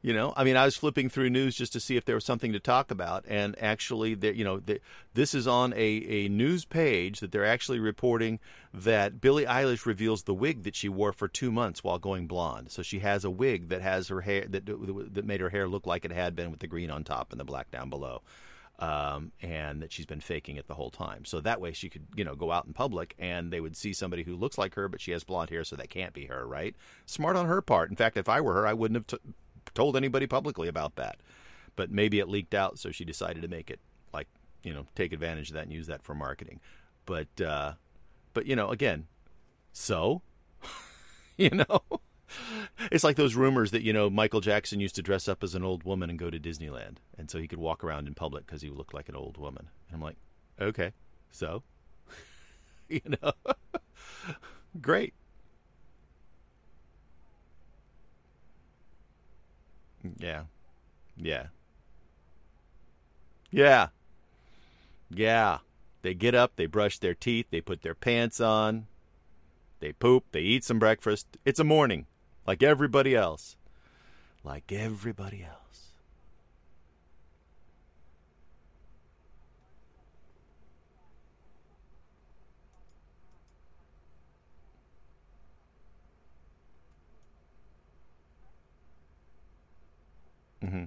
You 0.00 0.14
know, 0.14 0.32
I 0.37 0.44
mean, 0.44 0.56
I 0.56 0.64
was 0.64 0.76
flipping 0.76 1.08
through 1.08 1.30
news 1.30 1.56
just 1.56 1.72
to 1.72 1.80
see 1.80 1.96
if 1.96 2.04
there 2.04 2.14
was 2.14 2.24
something 2.24 2.52
to 2.52 2.61
talk 2.61 2.92
about, 2.92 3.24
and 3.26 3.61
actually, 3.61 4.14
there, 4.14 4.32
you 4.32 4.44
know, 4.44 4.61
the, 4.61 4.80
this 5.14 5.34
is 5.34 5.48
on 5.48 5.72
a, 5.72 5.76
a 5.76 6.28
news 6.28 6.64
page 6.64 7.18
that 7.18 7.32
they're 7.32 7.44
actually 7.44 7.80
reporting 7.80 8.38
that 8.72 9.20
Billie 9.20 9.44
Eilish 9.44 9.87
reveals 9.87 10.22
the 10.22 10.34
wig 10.34 10.62
that 10.62 10.76
she 10.76 10.88
wore 10.88 11.12
for 11.12 11.26
two 11.26 11.50
months 11.50 11.82
while 11.82 11.98
going 11.98 12.28
blonde. 12.28 12.70
So 12.70 12.82
she 12.82 13.00
has 13.00 13.24
a 13.24 13.30
wig 13.30 13.70
that 13.70 13.82
has 13.82 14.06
her 14.06 14.20
hair 14.20 14.46
that 14.48 14.66
that 14.66 15.24
made 15.24 15.40
her 15.40 15.50
hair 15.50 15.66
look 15.68 15.87
like 15.87 16.04
it 16.04 16.12
had 16.12 16.37
been 16.37 16.52
with 16.52 16.61
the 16.61 16.68
green 16.68 16.90
on 16.90 17.02
top 17.02 17.32
and 17.32 17.40
the 17.40 17.44
black 17.44 17.70
down 17.72 17.90
below 17.90 18.22
um, 18.79 19.33
and 19.43 19.83
that 19.83 19.93
she's 19.93 20.07
been 20.07 20.21
faking 20.21 20.57
it 20.57 20.69
the 20.69 20.75
whole 20.75 20.91
time. 20.91 21.25
So 21.25 21.41
that 21.41 21.61
way 21.61 21.73
she 21.73 21.88
could, 21.88 22.07
you 22.14 22.25
know, 22.25 22.35
go 22.35 22.53
out 22.53 22.67
in 22.67 22.73
public 22.73 23.14
and 23.19 23.53
they 23.53 23.61
would 23.61 23.77
see 23.77 23.93
somebody 23.93 24.23
who 24.23 24.37
looks 24.37 24.57
like 24.57 24.75
her, 24.75 24.88
but 24.88 25.01
she 25.01 25.11
has 25.11 25.25
blonde 25.25 25.51
hair, 25.51 25.64
so 25.64 25.77
that 25.77 25.91
can't 25.91 26.12
be 26.12 26.27
her, 26.27 26.47
right? 26.47 26.77
Smart 27.07 27.37
on 27.37 27.47
her 27.47 27.61
part. 27.61 27.91
In 27.91 27.97
fact, 27.97 28.17
if 28.17 28.29
I 28.29 28.41
were 28.41 28.55
her, 28.55 28.67
I 28.67 28.75
wouldn't 28.75 28.97
have 28.97 29.21
t- 29.21 29.33
told 29.75 29.97
anybody 29.97 30.27
publicly 30.27 30.69
about 30.69 30.97
that. 30.97 31.19
But 31.75 31.91
maybe 31.91 32.19
it 32.19 32.29
leaked 32.29 32.55
out, 32.55 32.79
so 32.79 32.91
she 32.91 33.05
decided 33.05 33.43
to 33.43 33.49
make 33.49 33.71
it 33.71 33.81
like, 34.12 34.29
you 34.62 34.73
know, 34.73 34.87
take 34.95 35.12
advantage 35.12 35.49
of 35.49 35.55
that 35.55 35.64
and 35.64 35.73
use 35.73 35.88
that 35.88 36.03
for 36.03 36.14
marketing. 36.14 36.61
But, 37.05 37.41
uh, 37.41 37.73
but 38.33 38.47
you 38.47 38.55
know, 38.55 38.71
again, 38.71 39.07
so, 39.73 40.23
you 41.37 41.51
know 41.51 41.83
it's 42.91 43.05
like 43.05 43.17
those 43.17 43.35
rumors 43.35 43.71
that 43.71 43.83
you 43.83 43.93
know 43.93 44.11
Michael 44.11 44.41
Jackson 44.41 44.81
used 44.81 44.95
to 44.97 45.03
dress 45.03 45.29
up 45.29 45.43
as 45.43 45.55
an 45.55 45.64
old 45.64 45.85
woman 45.85 46.11
and 46.11 46.19
go 46.19 46.31
to 46.31 46.38
Disneyland, 46.38 46.97
and 47.17 47.31
so 47.31 47.38
he 47.38 47.49
could 47.49 47.59
walk 47.59 47.83
around 47.83 48.07
in 48.07 48.14
public 48.14 48.47
because 48.47 48.62
he 48.62 48.71
looked 48.71 48.95
like 48.95 49.09
an 49.09 49.17
old 49.17 49.37
woman. 49.37 49.69
And 49.88 49.97
I'm 49.97 50.01
like, 50.03 50.17
okay, 50.61 50.93
so 51.31 51.62
you 52.88 53.01
know, 53.23 53.33
great. 54.81 55.14
Yeah, 60.19 60.45
yeah, 61.17 61.47
yeah, 63.51 63.88
yeah. 65.11 65.59
They 66.03 66.14
get 66.14 66.35
up, 66.35 66.53
they 66.55 66.67
brush 66.67 66.99
their 66.99 67.14
teeth, 67.14 67.47
they 67.51 67.61
put 67.61 67.83
their 67.83 67.95
pants 67.95 68.41
on, 68.41 68.87
they 69.81 69.93
poop, 69.93 70.27
they 70.31 70.41
eat 70.41 70.62
some 70.64 70.79
breakfast. 70.79 71.27
It's 71.45 71.59
a 71.59 71.64
morning 71.64 72.07
like 72.48 72.62
everybody 72.62 73.14
else. 73.14 73.56
Like 74.42 74.72
everybody 74.72 75.44
else. 75.44 75.88
Mm-hmm. 90.64 90.84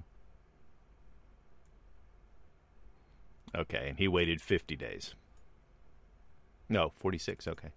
Okay, 3.54 3.86
and 3.88 3.98
he 3.98 4.08
waited 4.08 4.40
50 4.40 4.74
days. 4.74 5.14
No, 6.68 6.90
46, 6.96 7.46
okay. 7.46 7.68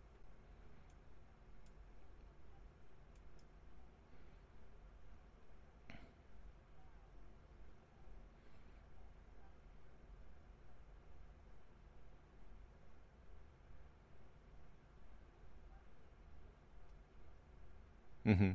Mm-hmm. 18.36 18.52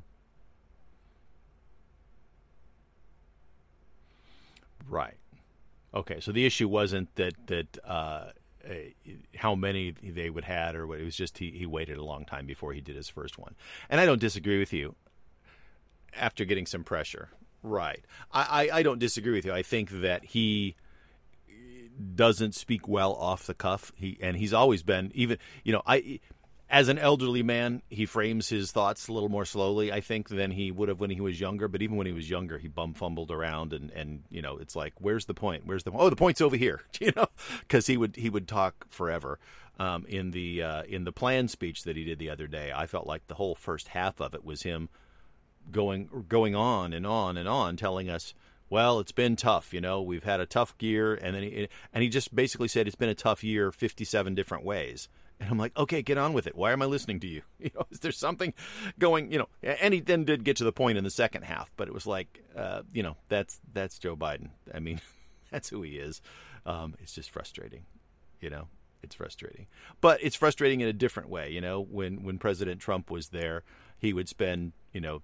Right. 4.88 5.16
Okay. 5.94 6.20
So 6.20 6.32
the 6.32 6.44
issue 6.46 6.68
wasn't 6.68 7.14
that 7.16 7.34
that 7.46 7.78
uh, 7.84 8.24
how 9.36 9.54
many 9.54 9.94
they 10.02 10.30
would 10.30 10.44
had, 10.44 10.74
or 10.74 10.86
what. 10.86 11.00
It 11.00 11.04
was 11.04 11.16
just 11.16 11.38
he 11.38 11.50
he 11.50 11.66
waited 11.66 11.96
a 11.98 12.04
long 12.04 12.24
time 12.24 12.46
before 12.46 12.72
he 12.72 12.80
did 12.80 12.96
his 12.96 13.08
first 13.08 13.38
one. 13.38 13.54
And 13.88 14.00
I 14.00 14.06
don't 14.06 14.20
disagree 14.20 14.58
with 14.58 14.72
you. 14.72 14.94
After 16.14 16.44
getting 16.44 16.66
some 16.66 16.82
pressure, 16.82 17.28
right? 17.62 18.04
I 18.32 18.68
I, 18.72 18.78
I 18.78 18.82
don't 18.82 18.98
disagree 18.98 19.32
with 19.32 19.44
you. 19.44 19.52
I 19.52 19.62
think 19.62 19.90
that 20.02 20.24
he 20.24 20.74
doesn't 22.14 22.54
speak 22.54 22.88
well 22.88 23.12
off 23.14 23.46
the 23.46 23.54
cuff. 23.54 23.92
He 23.94 24.18
and 24.20 24.36
he's 24.36 24.52
always 24.52 24.82
been 24.82 25.12
even 25.14 25.38
you 25.64 25.72
know 25.72 25.82
I 25.86 26.20
as 26.70 26.88
an 26.88 26.98
elderly 26.98 27.42
man, 27.42 27.82
he 27.90 28.06
frames 28.06 28.48
his 28.48 28.70
thoughts 28.70 29.08
a 29.08 29.12
little 29.12 29.28
more 29.28 29.44
slowly, 29.44 29.92
I 29.92 30.00
think, 30.00 30.28
than 30.28 30.52
he 30.52 30.70
would 30.70 30.88
have 30.88 31.00
when 31.00 31.10
he 31.10 31.20
was 31.20 31.40
younger. 31.40 31.66
But 31.66 31.82
even 31.82 31.96
when 31.96 32.06
he 32.06 32.12
was 32.12 32.30
younger, 32.30 32.58
he 32.58 32.68
bum 32.68 32.94
fumbled 32.94 33.32
around, 33.32 33.72
and, 33.72 33.90
and 33.90 34.22
you 34.30 34.40
know, 34.40 34.56
it's 34.56 34.76
like, 34.76 34.92
where's 34.98 35.24
the 35.24 35.34
point? 35.34 35.66
Where's 35.66 35.82
the 35.82 35.90
oh, 35.92 36.08
the 36.08 36.16
point's 36.16 36.40
over 36.40 36.56
here, 36.56 36.82
you 37.00 37.12
know, 37.16 37.26
because 37.60 37.88
he 37.88 37.96
would 37.96 38.14
he 38.14 38.30
would 38.30 38.46
talk 38.46 38.86
forever. 38.88 39.38
Um, 39.80 40.04
in 40.06 40.30
the 40.30 40.62
uh, 40.62 40.82
in 40.84 41.04
the 41.04 41.12
plan 41.12 41.48
speech 41.48 41.82
that 41.84 41.96
he 41.96 42.04
did 42.04 42.18
the 42.18 42.30
other 42.30 42.46
day, 42.46 42.70
I 42.74 42.86
felt 42.86 43.06
like 43.06 43.26
the 43.26 43.34
whole 43.34 43.54
first 43.54 43.88
half 43.88 44.20
of 44.20 44.34
it 44.34 44.44
was 44.44 44.62
him 44.62 44.90
going 45.72 46.24
going 46.28 46.54
on 46.54 46.92
and 46.92 47.06
on 47.06 47.36
and 47.36 47.48
on, 47.48 47.76
telling 47.76 48.08
us, 48.08 48.32
well, 48.68 49.00
it's 49.00 49.12
been 49.12 49.34
tough. 49.34 49.74
You 49.74 49.80
know, 49.80 50.02
we've 50.02 50.24
had 50.24 50.38
a 50.38 50.46
tough 50.46 50.74
year, 50.78 51.14
and 51.14 51.34
then 51.34 51.42
he, 51.42 51.68
and 51.92 52.02
he 52.02 52.08
just 52.08 52.32
basically 52.34 52.68
said 52.68 52.86
it's 52.86 52.94
been 52.94 53.08
a 53.08 53.14
tough 53.14 53.42
year, 53.42 53.72
fifty 53.72 54.04
seven 54.04 54.36
different 54.36 54.64
ways. 54.64 55.08
And 55.40 55.48
I'm 55.48 55.58
like, 55.58 55.76
okay, 55.76 56.02
get 56.02 56.18
on 56.18 56.34
with 56.34 56.46
it. 56.46 56.54
Why 56.54 56.72
am 56.72 56.82
I 56.82 56.84
listening 56.84 57.20
to 57.20 57.26
you? 57.26 57.42
You 57.60 57.70
know, 57.74 57.86
is 57.90 58.00
there 58.00 58.12
something 58.12 58.54
going? 58.98 59.30
You 59.30 59.40
know, 59.40 59.48
and 59.62 59.92
he 59.92 60.00
then 60.00 60.24
did 60.24 60.44
get 60.44 60.56
to 60.56 60.64
the 60.64 60.72
point 60.72 60.96
in 60.96 61.04
the 61.04 61.10
second 61.10 61.42
half, 61.42 61.70
but 61.76 61.88
it 61.88 61.94
was 61.94 62.06
like, 62.06 62.42
uh, 62.56 62.82
you 62.92 63.02
know, 63.02 63.16
that's 63.28 63.60
that's 63.74 63.98
Joe 63.98 64.16
Biden. 64.16 64.50
I 64.72 64.78
mean, 64.78 65.00
that's 65.50 65.68
who 65.68 65.82
he 65.82 65.98
is. 65.98 66.22
Um, 66.64 66.94
it's 67.00 67.14
just 67.14 67.30
frustrating. 67.30 67.84
You 68.40 68.48
know, 68.48 68.68
it's 69.02 69.14
frustrating, 69.14 69.66
but 70.00 70.22
it's 70.22 70.36
frustrating 70.36 70.80
in 70.80 70.88
a 70.88 70.92
different 70.94 71.28
way. 71.28 71.50
You 71.50 71.60
know, 71.60 71.82
when 71.82 72.22
when 72.22 72.38
President 72.38 72.80
Trump 72.80 73.10
was 73.10 73.28
there, 73.28 73.62
he 73.98 74.14
would 74.14 74.28
spend 74.28 74.72
you 74.94 75.02
know 75.02 75.22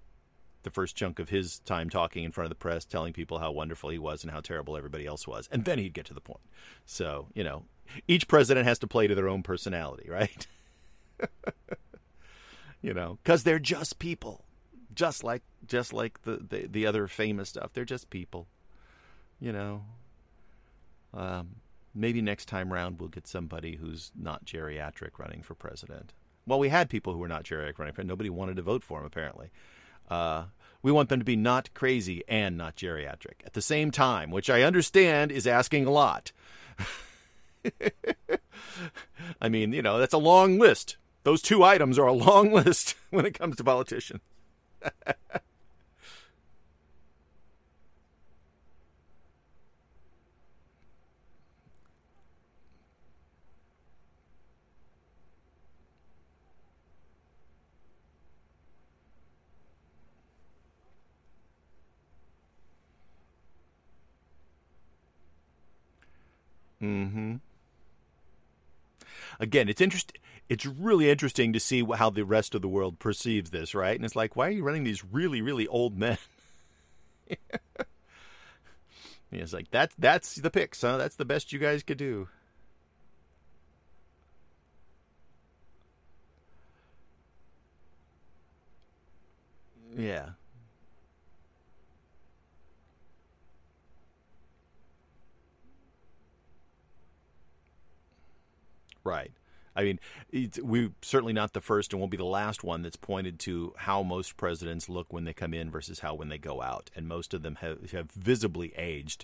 the 0.61 0.69
first 0.69 0.95
chunk 0.95 1.17
of 1.17 1.29
his 1.29 1.59
time 1.59 1.89
talking 1.89 2.23
in 2.23 2.31
front 2.31 2.45
of 2.45 2.49
the 2.49 2.55
press, 2.55 2.85
telling 2.85 3.13
people 3.13 3.39
how 3.39 3.51
wonderful 3.51 3.89
he 3.89 3.97
was 3.97 4.23
and 4.23 4.31
how 4.31 4.41
terrible 4.41 4.77
everybody 4.77 5.07
else 5.07 5.27
was, 5.27 5.49
and 5.51 5.65
then 5.65 5.79
he'd 5.79 5.93
get 5.93 6.05
to 6.05 6.13
the 6.13 6.21
point. 6.21 6.41
So 6.85 7.29
you 7.33 7.43
know, 7.43 7.63
each 8.07 8.27
president 8.27 8.67
has 8.67 8.79
to 8.79 8.87
play 8.87 9.07
to 9.07 9.15
their 9.15 9.29
own 9.29 9.43
personality, 9.43 10.09
right? 10.09 10.47
you 12.81 12.93
know, 12.93 13.17
because 13.23 13.43
they're 13.43 13.59
just 13.59 13.99
people, 13.99 14.45
just 14.93 15.23
like 15.23 15.43
just 15.67 15.93
like 15.93 16.21
the, 16.23 16.37
the, 16.49 16.67
the 16.67 16.85
other 16.85 17.07
famous 17.07 17.49
stuff. 17.49 17.71
They're 17.73 17.85
just 17.85 18.09
people, 18.09 18.47
you 19.39 19.51
know. 19.51 19.83
Um, 21.13 21.55
maybe 21.95 22.21
next 22.21 22.45
time 22.45 22.71
round 22.71 22.99
we'll 22.99 23.09
get 23.09 23.27
somebody 23.27 23.75
who's 23.75 24.11
not 24.15 24.45
geriatric 24.45 25.17
running 25.17 25.41
for 25.41 25.55
president. 25.55 26.13
Well, 26.45 26.59
we 26.59 26.69
had 26.69 26.89
people 26.89 27.13
who 27.13 27.19
were 27.19 27.27
not 27.27 27.43
geriatric 27.43 27.79
running 27.79 27.93
for. 27.93 28.03
Nobody 28.03 28.29
wanted 28.29 28.55
to 28.57 28.61
vote 28.61 28.83
for 28.83 28.99
him 28.99 29.05
apparently. 29.05 29.49
Uh, 30.09 30.45
we 30.81 30.91
want 30.91 31.09
them 31.09 31.19
to 31.19 31.25
be 31.25 31.35
not 31.35 31.73
crazy 31.73 32.23
and 32.27 32.57
not 32.57 32.75
geriatric 32.77 33.43
at 33.45 33.53
the 33.53 33.61
same 33.61 33.91
time, 33.91 34.31
which 34.31 34.49
I 34.49 34.61
understand 34.61 35.31
is 35.31 35.45
asking 35.45 35.85
a 35.85 35.91
lot. 35.91 36.31
I 39.41 39.49
mean, 39.49 39.73
you 39.73 39.81
know, 39.81 39.97
that's 39.99 40.13
a 40.13 40.17
long 40.17 40.59
list. 40.59 40.97
Those 41.23 41.41
two 41.41 41.63
items 41.63 41.99
are 41.99 42.07
a 42.07 42.13
long 42.13 42.53
list 42.53 42.95
when 43.09 43.25
it 43.25 43.37
comes 43.37 43.55
to 43.57 43.63
politicians. 43.63 44.21
mm-hmm 66.81 67.37
again, 69.39 69.69
it's 69.69 69.81
interesting. 69.81 70.21
It's 70.49 70.65
really 70.65 71.09
interesting 71.09 71.51
to 71.53 71.59
see 71.59 71.83
how 71.95 72.09
the 72.09 72.23
rest 72.23 72.55
of 72.55 72.61
the 72.61 72.69
world 72.69 72.99
perceives 72.99 73.49
this, 73.49 73.75
right? 73.75 73.95
And 73.95 74.05
it's 74.05 74.15
like, 74.15 74.35
why 74.35 74.47
are 74.47 74.51
you 74.51 74.63
running 74.63 74.85
these 74.85 75.03
really, 75.03 75.41
really 75.41 75.67
old 75.67 75.97
men? 75.97 76.17
it's 79.31 79.53
like 79.53 79.69
that's 79.71 79.93
that's 79.97 80.35
the 80.35 80.49
picks, 80.49 80.81
huh? 80.81 80.97
That's 80.97 81.15
the 81.17 81.25
best 81.25 81.51
you 81.51 81.59
guys 81.59 81.83
could 81.83 81.97
do. 81.97 82.29
Yeah. 89.97 90.29
Right. 99.07 99.31
I 99.73 99.83
mean, 99.83 99.99
we're 100.61 100.91
certainly 101.01 101.33
not 101.33 101.53
the 101.53 101.61
first 101.61 101.93
and 101.93 101.99
won't 101.99 102.11
be 102.11 102.17
the 102.17 102.25
last 102.25 102.63
one 102.63 102.81
that's 102.81 102.95
pointed 102.95 103.37
to 103.41 103.73
how 103.77 104.01
most 104.01 104.35
presidents 104.35 104.89
look 104.89 105.13
when 105.13 105.23
they 105.23 105.33
come 105.33 105.53
in 105.53 105.69
versus 105.69 105.99
how 105.99 106.15
when 106.15 106.29
they 106.29 106.39
go 106.39 106.61
out. 106.61 106.89
And 106.95 107.07
most 107.07 107.33
of 107.33 107.43
them 107.43 107.55
have, 107.61 107.91
have 107.91 108.11
visibly 108.11 108.73
aged 108.75 109.23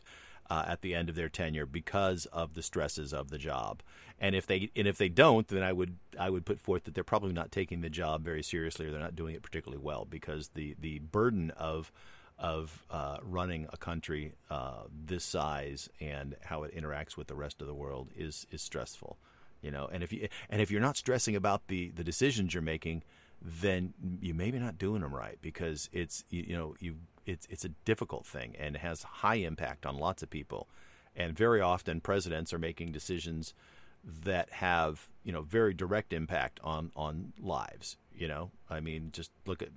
uh, 0.50 0.64
at 0.68 0.82
the 0.82 0.94
end 0.94 1.10
of 1.10 1.16
their 1.16 1.28
tenure 1.28 1.66
because 1.66 2.28
of 2.28 2.54
the 2.54 2.62
stresses 2.62 3.14
of 3.14 3.30
the 3.30 3.40
job. 3.40 3.82
And 4.20 4.36
if 4.36 4.46
they 4.46 4.70
and 4.76 4.88
if 4.88 4.98
they 4.98 5.10
don't, 5.10 5.48
then 5.48 5.64
I 5.64 5.74
would 5.74 5.98
I 6.20 6.30
would 6.30 6.46
put 6.46 6.62
forth 6.62 6.84
that 6.84 6.94
they're 6.94 7.04
probably 7.04 7.34
not 7.34 7.52
taking 7.52 7.82
the 7.82 7.90
job 7.90 8.24
very 8.24 8.44
seriously 8.44 8.86
or 8.86 8.92
they're 8.92 9.00
not 9.00 9.16
doing 9.16 9.36
it 9.36 9.42
particularly 9.42 9.84
well 9.84 10.06
because 10.06 10.50
the 10.54 10.76
the 10.80 11.00
burden 11.00 11.52
of 11.52 11.92
of 12.38 12.86
uh, 12.92 13.18
running 13.24 13.68
a 13.74 13.78
country 13.78 14.34
uh, 14.52 14.84
this 15.06 15.24
size 15.24 15.90
and 16.00 16.36
how 16.42 16.64
it 16.64 16.76
interacts 16.76 17.18
with 17.18 17.28
the 17.28 17.36
rest 17.36 17.60
of 17.60 17.68
the 17.68 17.74
world 17.74 18.10
is 18.16 18.46
is 18.52 18.62
stressful 18.62 19.18
you 19.64 19.72
know 19.72 19.90
and 19.92 20.04
if 20.04 20.14
you 20.14 20.28
and 20.50 20.62
if 20.62 20.70
you're 20.70 20.82
not 20.82 20.98
stressing 20.98 21.36
about 21.36 21.68
the 21.68 21.90
the 21.96 22.04
decisions 22.04 22.54
you're 22.54 22.62
making 22.62 23.02
then 23.42 23.94
you 24.22 24.34
maybe 24.34 24.58
not 24.58 24.78
doing 24.78 25.02
them 25.02 25.14
right 25.14 25.38
because 25.42 25.90
it's 25.92 26.24
you, 26.30 26.44
you 26.48 26.56
know 26.56 26.76
you 26.80 26.96
it's 27.26 27.48
it's 27.50 27.66
a 27.66 27.70
difficult 27.86 28.26
thing 28.26 28.56
and 28.58 28.78
has 28.78 29.04
high 29.04 29.36
impact 29.36 29.86
on 29.86 29.98
lots 29.98 30.24
of 30.24 30.30
people. 30.30 30.68
And 31.16 31.38
very 31.38 31.62
often 31.62 32.02
presidents 32.02 32.54
are 32.54 32.60
making 32.60 32.92
decisions 32.92 33.54
that 34.04 34.50
have 34.52 35.08
you 35.24 35.32
know 35.32 35.42
very 35.42 35.74
direct 35.74 36.14
impact 36.14 36.60
on 36.64 36.92
on 36.96 37.34
lives 37.40 37.98
you 38.16 38.28
know? 38.28 38.52
I 38.70 38.80
mean 38.80 39.10
just 39.12 39.32
look 39.46 39.62
at 39.62 39.70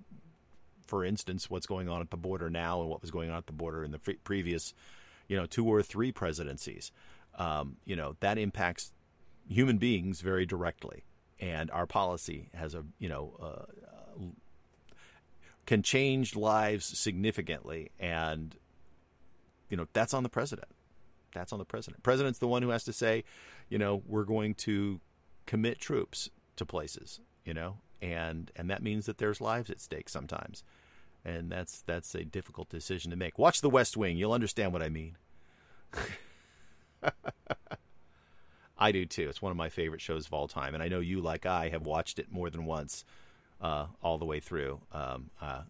for 0.87 1.05
instance 1.05 1.51
what's 1.51 1.67
going 1.67 1.89
on 1.89 2.01
at 2.01 2.11
the 2.11 2.17
border 2.17 2.51
now 2.51 2.81
and 2.81 2.89
what 2.89 3.03
was 3.03 3.11
going 3.11 3.31
on 3.31 3.39
at 3.39 3.47
the 3.47 3.53
border 3.53 3.85
in 3.85 3.91
the 3.91 3.99
previous 3.99 4.75
you 5.29 5.37
know 5.37 5.47
two 5.47 5.67
or 5.67 5.83
three 5.83 6.13
presidencies. 6.13 6.93
Um, 7.39 7.77
you 7.85 7.97
know 7.97 8.17
that 8.21 8.39
impacts 8.39 8.93
human 9.49 9.79
beings 9.79 10.21
very 10.21 10.47
directly, 10.47 11.05
and 11.41 11.71
our 11.71 11.87
policy 11.87 12.51
has 12.55 12.75
a 12.75 12.85
you 12.99 13.09
know 13.09 13.37
uh, 13.41 13.45
uh, 13.45 14.25
can 15.67 15.83
change 15.83 16.37
lives 16.37 16.87
significantly, 16.99 17.91
and 17.99 18.57
you 19.69 19.77
know 19.77 19.87
that's 19.93 20.15
on 20.15 20.23
the 20.23 20.29
president. 20.29 20.69
That's 21.35 21.53
on 21.53 21.59
the 21.59 21.65
president. 21.65 22.03
President's 22.03 22.39
the 22.39 22.49
one 22.49 22.63
who 22.63 22.71
has 22.71 22.85
to 22.85 22.95
say, 22.95 23.25
you 23.69 23.77
know, 23.77 24.03
we're 24.07 24.25
going 24.25 24.55
to 24.55 25.01
commit 25.45 25.79
troops 25.79 26.31
to 26.57 26.65
places, 26.65 27.21
you 27.45 27.53
know, 27.53 27.77
and 28.01 28.51
and 28.57 28.71
that 28.71 28.83
means 28.83 29.07
that 29.07 29.19
there's 29.19 29.41
lives 29.41 29.69
at 29.71 29.81
stake 29.81 30.09
sometimes, 30.09 30.65
and 31.25 31.51
that's 31.51 31.83
that's 31.83 32.15
a 32.15 32.25
difficult 32.25 32.69
decision 32.69 33.11
to 33.11 33.17
make. 33.17 33.39
Watch 33.39 33.61
The 33.61 33.71
West 33.71 33.97
Wing; 33.97 34.17
you'll 34.17 34.33
understand 34.33 34.73
what 34.73 34.83
I 34.83 34.89
mean. 34.89 35.17
I 38.79 38.93
do 38.93 39.07
too. 39.07 39.29
It's 39.29 39.41
one 39.41 39.51
of 39.51 39.57
my 39.57 39.69
favorite 39.69 40.01
shows 40.01 40.27
of 40.27 40.33
all 40.33 40.49
time, 40.49 40.75
and 40.75 40.83
I 40.83 40.89
know 40.89 41.01
you, 41.01 41.21
like 41.21 41.47
I, 41.47 41.69
have 41.71 41.87
watched 41.87 42.19
it 42.19 42.31
more 42.31 42.51
than 42.51 42.65
once, 42.65 43.05
uh, 43.61 43.87
all 44.03 44.19
the 44.19 44.27
way 44.27 44.41
through. 44.41 44.81
Um, 44.93 45.31
uh, 45.41 45.63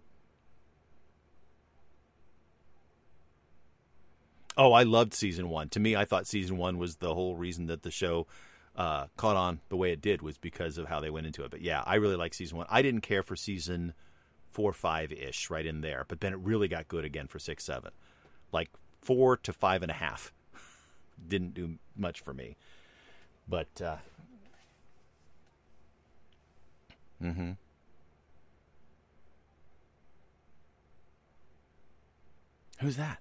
Oh, 4.59 4.73
I 4.73 4.85
loved 4.85 5.13
season 5.13 5.51
one. 5.51 5.69
To 5.71 5.81
me, 5.81 5.95
I 5.97 6.07
thought 6.07 6.27
season 6.27 6.57
one 6.57 6.79
was 6.79 6.97
the 6.97 7.15
whole 7.15 7.37
reason 7.37 7.67
that 7.67 7.83
the 7.83 7.91
show 7.91 8.27
uh, 8.75 9.07
caught 9.17 9.37
on 9.37 9.61
the 9.69 9.77
way 9.77 9.93
it 9.93 10.01
did 10.01 10.23
was 10.23 10.39
because 10.39 10.79
of 10.79 10.89
how 10.89 10.99
they 11.01 11.11
went 11.11 11.27
into 11.27 11.45
it. 11.45 11.51
But 11.51 11.61
yeah, 11.61 11.83
I 11.85 11.97
really 11.97 12.17
like 12.17 12.33
season 12.33 12.57
one. 12.57 12.67
I 12.71 12.81
didn't 12.81 13.03
care 13.03 13.23
for 13.23 13.37
season 13.37 13.93
four, 14.51 14.73
five 14.73 15.13
ish, 15.13 15.51
right 15.51 15.67
in 15.67 15.83
there. 15.83 16.07
But 16.09 16.21
then 16.21 16.33
it 16.33 16.39
really 16.39 16.69
got 16.69 16.89
good 16.89 17.05
again 17.05 17.27
for 17.27 17.39
six, 17.39 17.65
seven. 17.65 17.91
Like 18.51 18.71
four 19.03 19.37
to 19.37 19.53
five 19.53 19.83
and 19.83 19.91
a 19.91 19.95
half 19.95 20.33
didn't 21.29 21.53
do 21.53 21.75
much 21.95 22.21
for 22.21 22.33
me. 22.33 22.57
But 23.49 23.81
uh, 23.81 23.97
mm-hmm. 27.23 27.53
Who's 32.81 32.97
that? 32.97 33.19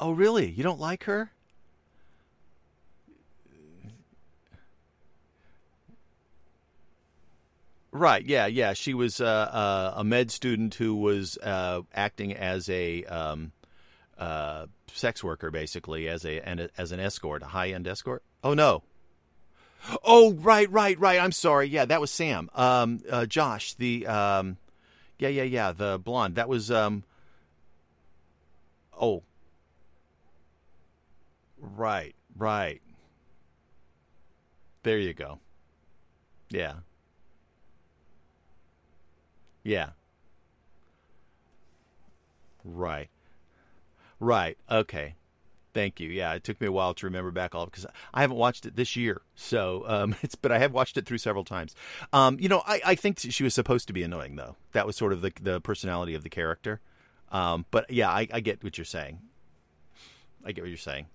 Oh, 0.00 0.12
really? 0.12 0.50
You 0.50 0.62
don't 0.62 0.80
like 0.80 1.04
her? 1.04 1.30
Right. 7.90 8.24
Yeah. 8.24 8.46
Yeah. 8.46 8.72
She 8.72 8.92
was 8.92 9.20
uh, 9.20 9.24
uh, 9.24 9.94
a 9.96 10.04
med 10.04 10.30
student 10.30 10.74
who 10.74 10.96
was 10.96 11.38
uh, 11.38 11.82
acting 11.94 12.32
as 12.34 12.68
a 12.68 13.04
um, 13.04 13.52
uh, 14.18 14.66
sex 14.92 15.22
worker, 15.24 15.50
basically, 15.50 16.08
as 16.08 16.24
a 16.24 16.40
and 16.46 16.68
as 16.78 16.92
an 16.92 17.00
escort, 17.00 17.42
a 17.42 17.46
high 17.46 17.70
end 17.70 17.86
escort. 17.86 18.22
Oh 18.42 18.54
no. 18.54 18.82
Oh 20.02 20.32
right, 20.32 20.70
right, 20.70 20.98
right. 20.98 21.20
I'm 21.20 21.32
sorry. 21.32 21.68
Yeah, 21.68 21.84
that 21.84 22.00
was 22.00 22.10
Sam. 22.10 22.48
Um, 22.54 23.00
uh, 23.10 23.26
Josh, 23.26 23.74
the 23.74 24.06
um, 24.06 24.56
yeah, 25.18 25.28
yeah, 25.28 25.42
yeah, 25.42 25.72
the 25.72 25.98
blonde. 25.98 26.36
That 26.36 26.48
was 26.48 26.70
um. 26.70 27.04
Oh. 28.98 29.22
Right. 31.58 32.14
Right. 32.36 32.82
There 34.82 34.98
you 34.98 35.14
go. 35.14 35.38
Yeah. 36.50 36.74
Yeah. 39.62 39.90
Right. 42.64 43.08
Right. 44.20 44.56
Okay. 44.70 45.14
Thank 45.72 45.98
you. 45.98 46.08
Yeah, 46.08 46.34
it 46.34 46.44
took 46.44 46.60
me 46.60 46.68
a 46.68 46.72
while 46.72 46.94
to 46.94 47.06
remember 47.06 47.32
back 47.32 47.54
all 47.54 47.64
because 47.64 47.84
I 48.12 48.20
haven't 48.20 48.36
watched 48.36 48.64
it 48.64 48.76
this 48.76 48.94
year. 48.94 49.22
So 49.34 49.84
um, 49.88 50.14
it's 50.22 50.36
but 50.36 50.52
I 50.52 50.58
have 50.58 50.72
watched 50.72 50.96
it 50.96 51.06
through 51.06 51.18
several 51.18 51.44
times. 51.44 51.74
Um, 52.12 52.38
you 52.38 52.48
know, 52.48 52.62
I, 52.66 52.80
I 52.86 52.94
think 52.94 53.18
she 53.18 53.42
was 53.42 53.54
supposed 53.54 53.88
to 53.88 53.92
be 53.92 54.02
annoying 54.02 54.36
though. 54.36 54.56
That 54.72 54.86
was 54.86 54.96
sort 54.96 55.12
of 55.12 55.20
the 55.20 55.32
the 55.40 55.60
personality 55.60 56.14
of 56.14 56.22
the 56.22 56.30
character. 56.30 56.80
Um, 57.32 57.66
but 57.72 57.90
yeah, 57.90 58.08
I, 58.08 58.28
I 58.32 58.40
get 58.40 58.62
what 58.62 58.78
you're 58.78 58.84
saying. 58.84 59.18
I 60.44 60.52
get 60.52 60.62
what 60.62 60.68
you're 60.68 60.76
saying. 60.76 61.06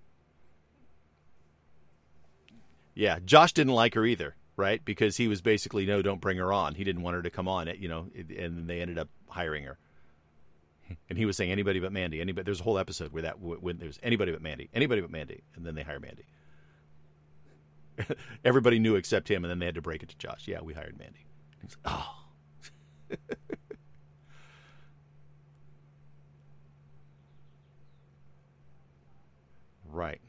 Yeah, 2.96 3.20
Josh 3.24 3.54
didn't 3.54 3.74
like 3.74 3.94
her 3.94 4.06
either 4.06 4.36
right? 4.60 4.84
Because 4.84 5.16
he 5.18 5.28
was 5.28 5.42
basically 5.42 5.86
no, 5.86 6.02
don't 6.02 6.20
bring 6.20 6.38
her 6.38 6.52
on. 6.52 6.76
He 6.76 6.84
didn't 6.84 7.02
want 7.02 7.16
her 7.16 7.22
to 7.24 7.30
come 7.30 7.48
on, 7.48 7.72
you 7.80 7.88
know, 7.88 8.08
and 8.38 8.68
they 8.70 8.82
ended 8.82 9.00
up 9.00 9.08
hiring 9.30 9.64
her. 9.64 9.80
And 11.10 11.18
he 11.18 11.26
was 11.26 11.38
saying 11.38 11.52
anybody 11.52 11.80
but 11.80 11.92
Mandy. 11.92 12.22
Anybody. 12.22 12.46
There's 12.46 12.60
a 12.60 12.64
whole 12.64 12.78
episode 12.80 13.12
where 13.12 13.24
that 13.24 13.40
when 13.40 13.78
there's 13.78 14.00
anybody 14.04 14.32
but 14.32 14.42
Mandy, 14.42 14.70
anybody 14.74 15.02
but 15.02 15.12
Mandy, 15.12 15.44
and 15.56 15.66
then 15.66 15.76
they 15.76 15.84
hire 15.84 16.00
Mandy. 16.00 16.26
Everybody 18.46 18.80
knew 18.80 18.96
except 18.96 19.30
him, 19.30 19.44
and 19.44 19.52
then 19.52 19.60
they 19.60 19.66
had 19.66 19.76
to 19.76 19.82
break 19.82 20.04
it 20.04 20.10
to 20.10 20.18
Josh. 20.18 20.48
Yeah, 20.48 20.62
we 20.62 20.74
hired 20.74 20.98
Mandy. 20.98 21.26
He's 21.62 21.78
like, 21.84 21.96
oh. 21.96 22.16
right. 29.92 30.22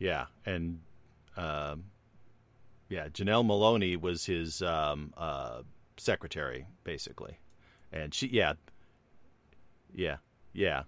Yeah, 0.00 0.26
and 0.46 0.80
um, 1.36 1.84
yeah, 2.88 3.08
Janel 3.08 3.44
Moloney 3.46 3.96
was 3.96 4.24
his 4.24 4.62
um, 4.62 5.12
uh, 5.16 5.60
secretary 5.98 6.66
basically, 6.82 7.38
and 7.92 8.12
she 8.12 8.26
yeah, 8.28 8.54
yeah, 9.94 10.16
yeah. 10.54 10.84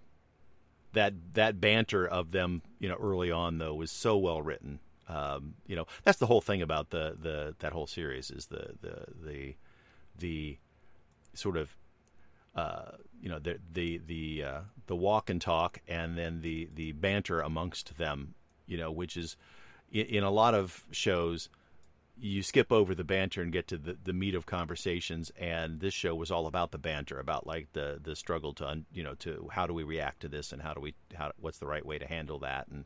That 0.94 1.34
that 1.34 1.60
banter 1.60 2.06
of 2.06 2.32
them, 2.32 2.62
you 2.78 2.88
know, 2.88 2.96
early 2.96 3.30
on 3.30 3.58
though 3.58 3.74
was 3.74 3.90
so 3.90 4.16
well 4.16 4.40
written. 4.40 4.80
Um, 5.08 5.54
you 5.66 5.76
know, 5.76 5.86
that's 6.04 6.18
the 6.18 6.26
whole 6.26 6.40
thing 6.40 6.62
about 6.62 6.88
the 6.88 7.16
the 7.20 7.54
that 7.58 7.72
whole 7.72 7.86
series 7.86 8.30
is 8.30 8.46
the 8.46 8.74
the 8.80 9.06
the 9.22 9.56
the 10.18 10.58
sort 11.34 11.58
of 11.58 11.76
uh, 12.54 12.92
you 13.20 13.28
know 13.28 13.38
the 13.38 13.58
the 13.70 14.00
the 14.06 14.42
uh, 14.42 14.60
the 14.86 14.96
walk 14.96 15.28
and 15.28 15.40
talk, 15.40 15.80
and 15.86 16.16
then 16.16 16.40
the 16.40 16.70
the 16.74 16.92
banter 16.92 17.40
amongst 17.40 17.98
them 17.98 18.34
you 18.66 18.76
know, 18.76 18.90
which 18.90 19.16
is 19.16 19.36
in, 19.90 20.06
in 20.06 20.24
a 20.24 20.30
lot 20.30 20.54
of 20.54 20.84
shows 20.90 21.48
you 22.18 22.42
skip 22.42 22.70
over 22.70 22.94
the 22.94 23.04
banter 23.04 23.40
and 23.40 23.52
get 23.52 23.66
to 23.66 23.78
the, 23.78 23.96
the 24.04 24.12
meat 24.12 24.34
of 24.34 24.44
conversations 24.44 25.32
and 25.36 25.80
this 25.80 25.94
show 25.94 26.14
was 26.14 26.30
all 26.30 26.46
about 26.46 26.70
the 26.70 26.78
banter 26.78 27.18
about 27.18 27.46
like 27.46 27.72
the 27.72 27.98
the 28.02 28.14
struggle 28.14 28.52
to 28.52 28.82
you 28.92 29.02
know 29.02 29.14
to 29.14 29.48
how 29.52 29.66
do 29.66 29.72
we 29.72 29.82
react 29.82 30.20
to 30.20 30.28
this 30.28 30.52
and 30.52 30.60
how 30.62 30.74
do 30.74 30.80
we 30.80 30.94
how 31.14 31.32
what's 31.40 31.58
the 31.58 31.66
right 31.66 31.84
way 31.86 31.98
to 31.98 32.06
handle 32.06 32.38
that 32.38 32.68
and 32.68 32.84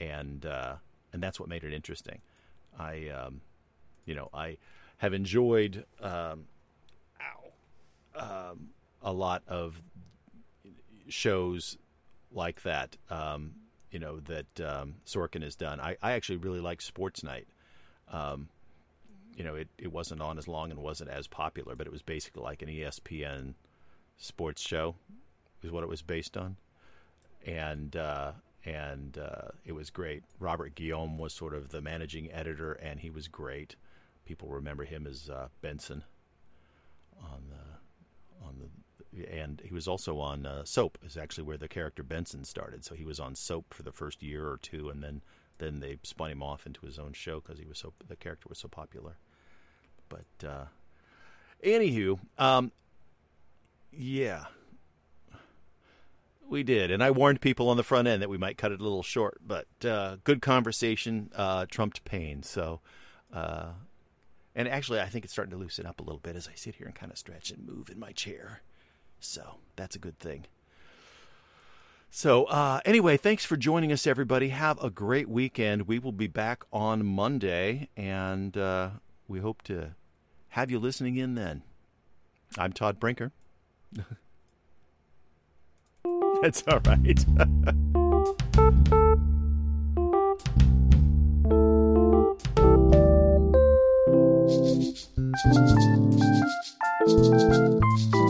and 0.00 0.46
uh, 0.46 0.74
and 1.12 1.22
that's 1.22 1.38
what 1.38 1.48
made 1.48 1.64
it 1.64 1.72
interesting. 1.72 2.20
I 2.78 3.08
um, 3.08 3.40
you 4.04 4.14
know 4.14 4.28
i 4.34 4.56
have 4.98 5.12
enjoyed 5.12 5.84
um, 6.00 6.44
um, 8.16 8.68
a 9.02 9.12
lot 9.12 9.42
of 9.48 9.80
shows 11.08 11.76
like 12.32 12.62
that. 12.62 12.96
Um, 13.10 13.54
you 13.94 14.00
know 14.00 14.18
that 14.18 14.60
um, 14.60 14.96
Sorkin 15.06 15.44
has 15.44 15.54
done. 15.54 15.80
I, 15.80 15.96
I 16.02 16.12
actually 16.12 16.38
really 16.38 16.58
like 16.58 16.82
Sports 16.82 17.22
Night. 17.22 17.46
Um, 18.10 18.48
you 19.36 19.44
know, 19.44 19.54
it, 19.54 19.68
it 19.78 19.92
wasn't 19.92 20.20
on 20.20 20.36
as 20.36 20.48
long 20.48 20.72
and 20.72 20.80
wasn't 20.80 21.10
as 21.10 21.28
popular, 21.28 21.76
but 21.76 21.86
it 21.86 21.92
was 21.92 22.02
basically 22.02 22.42
like 22.42 22.60
an 22.60 22.68
ESPN 22.68 23.54
sports 24.16 24.60
show, 24.60 24.96
is 25.62 25.70
what 25.70 25.84
it 25.84 25.88
was 25.88 26.02
based 26.02 26.36
on, 26.36 26.56
and 27.46 27.94
uh, 27.94 28.32
and 28.64 29.16
uh, 29.16 29.48
it 29.64 29.72
was 29.72 29.90
great. 29.90 30.24
Robert 30.40 30.74
Guillaume 30.74 31.16
was 31.16 31.32
sort 31.32 31.54
of 31.54 31.68
the 31.68 31.80
managing 31.80 32.32
editor, 32.32 32.72
and 32.72 32.98
he 32.98 33.10
was 33.10 33.28
great. 33.28 33.76
People 34.24 34.48
remember 34.48 34.84
him 34.84 35.06
as 35.06 35.30
uh, 35.30 35.46
Benson 35.62 36.02
on 37.22 37.44
the 37.48 38.44
on 38.44 38.56
the 38.58 38.68
and 39.30 39.62
he 39.64 39.72
was 39.72 39.86
also 39.86 40.18
on 40.18 40.46
uh, 40.46 40.64
Soap. 40.64 40.98
Is 41.04 41.16
actually 41.16 41.44
where 41.44 41.56
the 41.56 41.68
character 41.68 42.02
Benson 42.02 42.44
started. 42.44 42.84
So 42.84 42.94
he 42.94 43.04
was 43.04 43.20
on 43.20 43.34
Soap 43.34 43.74
for 43.74 43.82
the 43.82 43.92
first 43.92 44.22
year 44.22 44.48
or 44.48 44.58
two, 44.58 44.88
and 44.88 45.02
then 45.02 45.22
then 45.58 45.80
they 45.80 45.98
spun 46.02 46.30
him 46.30 46.42
off 46.42 46.66
into 46.66 46.84
his 46.86 46.98
own 46.98 47.12
show 47.12 47.40
because 47.40 47.58
he 47.58 47.66
was 47.66 47.78
so 47.78 47.92
the 48.06 48.16
character 48.16 48.46
was 48.48 48.58
so 48.58 48.68
popular. 48.68 49.16
But 50.08 50.46
uh, 50.46 50.64
anywho, 51.62 52.18
um, 52.38 52.72
yeah, 53.92 54.44
we 56.48 56.62
did, 56.62 56.90
and 56.90 57.02
I 57.02 57.10
warned 57.10 57.40
people 57.40 57.68
on 57.68 57.76
the 57.76 57.82
front 57.82 58.08
end 58.08 58.22
that 58.22 58.30
we 58.30 58.38
might 58.38 58.58
cut 58.58 58.72
it 58.72 58.80
a 58.80 58.82
little 58.82 59.02
short. 59.02 59.40
But 59.46 59.66
uh, 59.84 60.16
good 60.24 60.42
conversation 60.42 61.30
uh, 61.34 61.66
trumped 61.70 62.04
pain. 62.04 62.42
So. 62.42 62.80
Uh, 63.32 63.72
and 64.56 64.68
actually, 64.68 65.00
I 65.00 65.06
think 65.06 65.24
it's 65.24 65.32
starting 65.32 65.50
to 65.50 65.56
loosen 65.56 65.84
up 65.84 65.98
a 65.98 66.04
little 66.04 66.20
bit 66.20 66.36
as 66.36 66.46
I 66.46 66.54
sit 66.54 66.76
here 66.76 66.86
and 66.86 66.94
kind 66.94 67.10
of 67.10 67.18
stretch 67.18 67.50
and 67.50 67.66
move 67.66 67.90
in 67.90 67.98
my 67.98 68.12
chair. 68.12 68.62
So 69.24 69.56
that's 69.76 69.96
a 69.96 69.98
good 69.98 70.18
thing. 70.18 70.44
So, 72.10 72.44
uh, 72.44 72.80
anyway, 72.84 73.16
thanks 73.16 73.44
for 73.44 73.56
joining 73.56 73.90
us, 73.90 74.06
everybody. 74.06 74.50
Have 74.50 74.80
a 74.82 74.90
great 74.90 75.28
weekend. 75.28 75.88
We 75.88 75.98
will 75.98 76.12
be 76.12 76.28
back 76.28 76.62
on 76.72 77.04
Monday, 77.04 77.88
and 77.96 78.56
uh, 78.56 78.90
we 79.26 79.40
hope 79.40 79.62
to 79.62 79.96
have 80.50 80.70
you 80.70 80.78
listening 80.78 81.16
in 81.16 81.34
then. 81.34 81.62
I'm 82.56 82.72
Todd 82.72 83.00
Brinker. 83.00 83.32
That's 86.42 86.62
all 86.68 86.78
right. 86.86 87.24